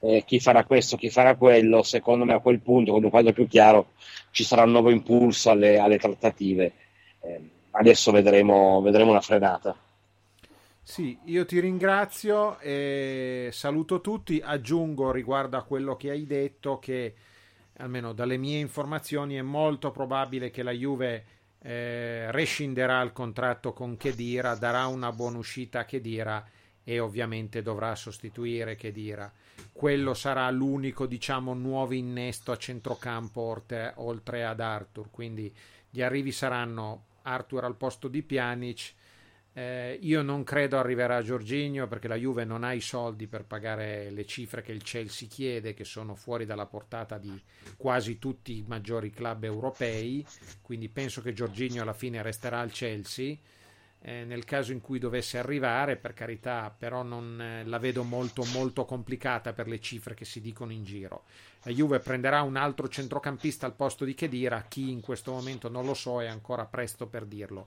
eh, 0.00 0.22
chi 0.26 0.38
farà 0.38 0.64
questo, 0.64 0.96
chi 0.96 1.08
farà 1.08 1.34
quello, 1.36 1.82
secondo 1.82 2.26
me 2.26 2.34
a 2.34 2.40
quel 2.40 2.60
punto, 2.60 2.90
quando 2.90 3.08
quadro 3.08 3.30
è 3.30 3.34
più 3.34 3.48
chiaro, 3.48 3.92
ci 4.30 4.44
sarà 4.44 4.64
un 4.64 4.72
nuovo 4.72 4.90
impulso 4.90 5.50
alle, 5.50 5.78
alle 5.78 5.98
trattative. 5.98 6.72
Eh, 7.20 7.40
adesso 7.70 8.12
vedremo, 8.12 8.82
vedremo 8.82 9.10
una 9.10 9.22
frenata. 9.22 9.74
Sì, 10.88 11.18
io 11.24 11.44
ti 11.44 11.60
ringrazio 11.60 12.58
e 12.60 13.50
saluto 13.52 14.00
tutti. 14.00 14.40
Aggiungo 14.42 15.12
riguardo 15.12 15.58
a 15.58 15.62
quello 15.62 15.96
che 15.96 16.08
hai 16.08 16.24
detto 16.24 16.78
che 16.78 17.14
almeno 17.76 18.14
dalle 18.14 18.38
mie 18.38 18.58
informazioni 18.58 19.34
è 19.34 19.42
molto 19.42 19.90
probabile 19.90 20.50
che 20.50 20.62
la 20.62 20.70
Juve 20.70 21.24
eh, 21.58 22.32
rescinderà 22.32 23.02
il 23.02 23.12
contratto 23.12 23.74
con 23.74 23.98
Chedira, 23.98 24.54
darà 24.54 24.86
una 24.86 25.12
buona 25.12 25.36
uscita 25.36 25.80
a 25.80 25.84
Chedira 25.84 26.42
e 26.82 26.98
ovviamente 27.00 27.60
dovrà 27.60 27.94
sostituire 27.94 28.74
Chedira. 28.74 29.30
Quello 29.70 30.14
sarà 30.14 30.50
l'unico, 30.50 31.04
diciamo, 31.04 31.52
nuovo 31.52 31.92
innesto 31.92 32.50
a 32.50 32.56
centrocampo 32.56 33.62
oltre 33.96 34.44
ad 34.44 34.58
Arthur, 34.58 35.10
quindi 35.10 35.54
gli 35.90 36.00
arrivi 36.00 36.32
saranno 36.32 37.04
Arthur 37.24 37.64
al 37.64 37.76
posto 37.76 38.08
di 38.08 38.22
Pjanic, 38.22 38.94
eh, 39.58 39.98
io 40.02 40.22
non 40.22 40.44
credo 40.44 40.78
arriverà 40.78 41.20
Giorginio 41.22 41.88
perché 41.88 42.06
la 42.06 42.14
Juve 42.14 42.44
non 42.44 42.62
ha 42.62 42.72
i 42.72 42.80
soldi 42.80 43.26
per 43.26 43.44
pagare 43.44 44.10
le 44.10 44.24
cifre 44.24 44.62
che 44.62 44.72
il 44.72 44.82
Chelsea 44.82 45.28
chiede, 45.28 45.74
che 45.74 45.84
sono 45.84 46.14
fuori 46.14 46.46
dalla 46.46 46.66
portata 46.66 47.18
di 47.18 47.42
quasi 47.76 48.18
tutti 48.18 48.56
i 48.56 48.64
maggiori 48.66 49.10
club 49.10 49.44
europei. 49.44 50.24
Quindi 50.62 50.88
penso 50.88 51.22
che 51.22 51.32
Giorginio 51.32 51.82
alla 51.82 51.92
fine 51.92 52.22
resterà 52.22 52.60
al 52.60 52.70
Chelsea. 52.70 53.36
Eh, 54.00 54.24
nel 54.24 54.44
caso 54.44 54.70
in 54.70 54.80
cui 54.80 55.00
dovesse 55.00 55.38
arrivare, 55.38 55.96
per 55.96 56.12
carità, 56.12 56.72
però 56.76 57.02
non 57.02 57.40
eh, 57.40 57.64
la 57.64 57.78
vedo 57.78 58.04
molto 58.04 58.44
molto 58.52 58.84
complicata 58.84 59.52
per 59.52 59.66
le 59.66 59.80
cifre 59.80 60.14
che 60.14 60.24
si 60.24 60.40
dicono 60.40 60.70
in 60.70 60.84
giro. 60.84 61.24
La 61.64 61.72
Juve 61.72 61.98
prenderà 61.98 62.42
un 62.42 62.54
altro 62.54 62.88
centrocampista 62.88 63.66
al 63.66 63.74
posto 63.74 64.04
di 64.04 64.14
Chedira, 64.14 64.62
chi 64.68 64.92
in 64.92 65.00
questo 65.00 65.32
momento 65.32 65.68
non 65.68 65.84
lo 65.84 65.94
so, 65.94 66.22
è 66.22 66.26
ancora 66.26 66.64
presto 66.64 67.08
per 67.08 67.24
dirlo. 67.24 67.66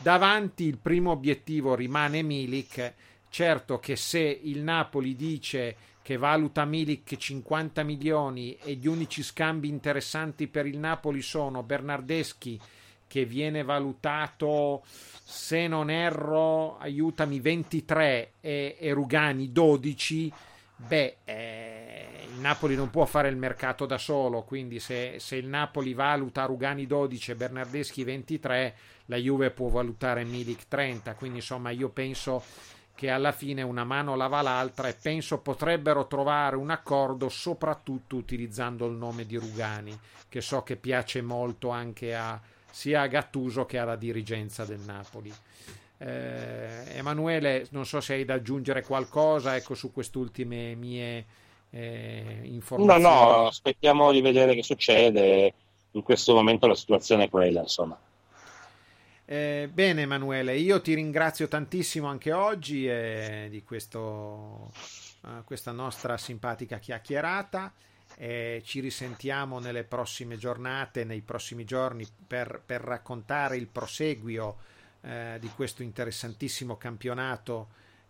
Davanti 0.00 0.64
il 0.64 0.78
primo 0.78 1.10
obiettivo 1.10 1.74
rimane 1.74 2.22
Milik. 2.22 2.94
Certo 3.28 3.78
che 3.78 3.96
se 3.96 4.20
il 4.20 4.62
Napoli 4.62 5.16
dice 5.16 5.76
che 6.02 6.16
valuta 6.16 6.64
Milik 6.64 7.16
50 7.16 7.82
milioni 7.82 8.56
e 8.62 8.74
gli 8.74 8.86
unici 8.86 9.22
scambi 9.22 9.68
interessanti 9.68 10.46
per 10.46 10.66
il 10.66 10.78
Napoli 10.78 11.20
sono 11.20 11.62
Bernardeschi 11.62 12.58
che 13.06 13.24
viene 13.24 13.64
valutato 13.64 14.84
se 14.86 15.66
non 15.66 15.90
erro 15.90 16.78
aiutami 16.78 17.40
23 17.40 18.32
e, 18.40 18.76
e 18.78 18.92
Rugani 18.92 19.50
12 19.50 20.32
beh 20.76 21.16
eh, 21.24 21.67
il 22.38 22.44
Napoli 22.44 22.76
non 22.76 22.88
può 22.88 23.04
fare 23.04 23.28
il 23.28 23.36
mercato 23.36 23.84
da 23.84 23.98
solo 23.98 24.42
quindi 24.42 24.78
se, 24.78 25.16
se 25.18 25.34
il 25.34 25.48
Napoli 25.48 25.92
valuta 25.92 26.44
Rugani 26.44 26.86
12 26.86 27.32
e 27.32 27.34
Bernardeschi 27.34 28.04
23 28.04 28.76
la 29.06 29.16
Juve 29.16 29.50
può 29.50 29.68
valutare 29.68 30.22
Milik 30.24 30.68
30, 30.68 31.14
quindi 31.14 31.38
insomma 31.38 31.70
io 31.70 31.88
penso 31.88 32.42
che 32.94 33.10
alla 33.10 33.32
fine 33.32 33.62
una 33.62 33.84
mano 33.84 34.14
lava 34.16 34.42
l'altra 34.42 34.88
e 34.88 34.94
penso 34.94 35.38
potrebbero 35.38 36.06
trovare 36.06 36.56
un 36.56 36.70
accordo 36.70 37.28
soprattutto 37.28 38.16
utilizzando 38.16 38.86
il 38.86 38.94
nome 38.94 39.24
di 39.24 39.36
Rugani, 39.36 39.98
che 40.28 40.40
so 40.40 40.62
che 40.62 40.76
piace 40.76 41.22
molto 41.22 41.70
anche 41.70 42.14
a, 42.14 42.40
sia 42.70 43.02
a 43.02 43.06
Gattuso 43.06 43.66
che 43.66 43.78
alla 43.78 43.96
dirigenza 43.96 44.64
del 44.64 44.80
Napoli. 44.80 45.32
Eh, 45.96 46.96
Emanuele, 46.96 47.66
non 47.70 47.86
so 47.86 48.00
se 48.00 48.14
hai 48.14 48.24
da 48.24 48.34
aggiungere 48.34 48.82
qualcosa 48.82 49.56
ecco, 49.56 49.74
su 49.74 49.90
quest'ultime 49.90 50.74
mie 50.74 51.26
eh, 51.70 52.40
informazioni. 52.44 53.02
No, 53.02 53.08
no, 53.08 53.46
aspettiamo 53.46 54.12
di 54.12 54.20
vedere 54.20 54.54
che 54.54 54.62
succede. 54.62 55.54
In 55.92 56.02
questo 56.02 56.34
momento 56.34 56.66
la 56.66 56.74
situazione 56.74 57.24
è 57.24 57.28
quella, 57.30 57.60
insomma. 57.60 57.98
Eh, 59.24 59.68
bene 59.70 60.02
Emanuele, 60.02 60.56
io 60.56 60.80
ti 60.80 60.94
ringrazio 60.94 61.48
tantissimo 61.48 62.06
anche 62.06 62.32
oggi 62.32 62.88
eh, 62.88 63.48
di 63.50 63.62
questo, 63.62 64.70
uh, 65.20 65.44
questa 65.44 65.72
nostra 65.72 66.16
simpatica 66.16 66.78
chiacchierata. 66.78 67.72
Eh, 68.16 68.62
ci 68.64 68.80
risentiamo 68.80 69.58
nelle 69.58 69.84
prossime 69.84 70.38
giornate, 70.38 71.04
nei 71.04 71.20
prossimi 71.20 71.64
giorni 71.64 72.06
per, 72.26 72.62
per 72.64 72.80
raccontare 72.80 73.56
il 73.56 73.66
proseguio 73.66 74.56
eh, 75.02 75.36
di 75.38 75.50
questo 75.54 75.82
interessantissimo 75.82 76.76
campionato 76.76 77.68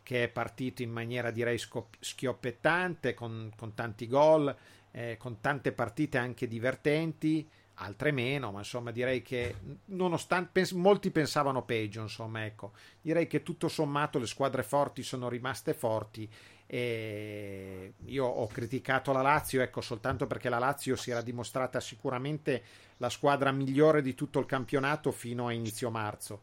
che 0.08 0.22
è 0.22 0.28
partito 0.28 0.80
in 0.80 0.90
maniera 0.90 1.30
direi 1.30 1.58
schioppettante 1.58 3.12
con, 3.12 3.52
con 3.54 3.74
tanti 3.74 4.06
gol, 4.06 4.56
eh, 4.90 5.18
con 5.18 5.42
tante 5.42 5.70
partite 5.72 6.16
anche 6.16 6.48
divertenti 6.48 7.46
altre 7.74 8.10
meno, 8.10 8.50
ma 8.50 8.60
insomma 8.60 8.90
direi 8.90 9.20
che 9.20 9.56
nonostante 9.88 10.48
pens- 10.50 10.72
molti 10.72 11.10
pensavano 11.10 11.62
peggio, 11.62 12.00
insomma, 12.00 12.46
ecco, 12.46 12.72
direi 13.02 13.26
che 13.26 13.42
tutto 13.42 13.68
sommato 13.68 14.18
le 14.18 14.26
squadre 14.26 14.62
forti 14.62 15.02
sono 15.02 15.28
rimaste 15.28 15.74
forti 15.74 16.26
e 16.64 17.92
io 18.06 18.24
ho 18.24 18.46
criticato 18.46 19.12
la 19.12 19.20
Lazio, 19.20 19.60
ecco, 19.60 19.82
soltanto 19.82 20.26
perché 20.26 20.48
la 20.48 20.58
Lazio 20.58 20.96
si 20.96 21.10
era 21.10 21.20
dimostrata 21.20 21.80
sicuramente 21.80 22.62
la 22.96 23.10
squadra 23.10 23.52
migliore 23.52 24.00
di 24.00 24.14
tutto 24.14 24.38
il 24.38 24.46
campionato 24.46 25.12
fino 25.12 25.48
a 25.48 25.52
inizio 25.52 25.90
marzo. 25.90 26.40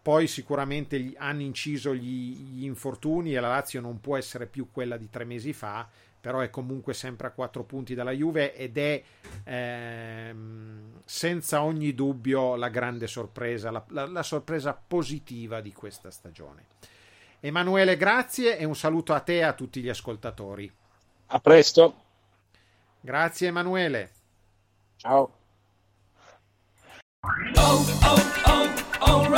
Poi 0.00 0.26
sicuramente 0.26 1.12
hanno 1.16 1.42
inciso 1.42 1.94
gli, 1.94 2.34
gli 2.34 2.64
infortuni 2.64 3.34
e 3.34 3.40
la 3.40 3.48
Lazio 3.48 3.80
non 3.80 4.00
può 4.00 4.16
essere 4.16 4.46
più 4.46 4.68
quella 4.70 4.96
di 4.96 5.10
tre 5.10 5.24
mesi 5.24 5.52
fa 5.52 5.88
però 6.20 6.40
è 6.40 6.50
comunque 6.50 6.94
sempre 6.94 7.28
a 7.28 7.30
quattro 7.30 7.62
punti 7.62 7.94
dalla 7.94 8.10
Juve 8.10 8.54
ed 8.54 8.76
è 8.76 9.02
ehm, 9.44 11.00
senza 11.04 11.62
ogni 11.62 11.94
dubbio 11.94 12.56
la 12.56 12.68
grande 12.68 13.06
sorpresa, 13.06 13.70
la, 13.70 13.84
la, 13.88 14.06
la 14.06 14.22
sorpresa 14.22 14.74
positiva 14.74 15.60
di 15.60 15.72
questa 15.72 16.10
stagione. 16.10 16.66
Emanuele, 17.40 17.96
grazie 17.96 18.58
e 18.58 18.64
un 18.64 18.74
saluto 18.74 19.14
a 19.14 19.20
te 19.20 19.36
e 19.36 19.42
a 19.42 19.52
tutti 19.52 19.80
gli 19.80 19.88
ascoltatori. 19.88 20.70
A 21.26 21.38
presto. 21.40 21.94
Grazie 23.00 23.48
Emanuele. 23.48 24.12
Ciao. 24.96 25.36
Oh, 27.54 27.84
oh, 28.02 28.16
oh, 28.44 29.22
O'Reilly. 29.22 29.37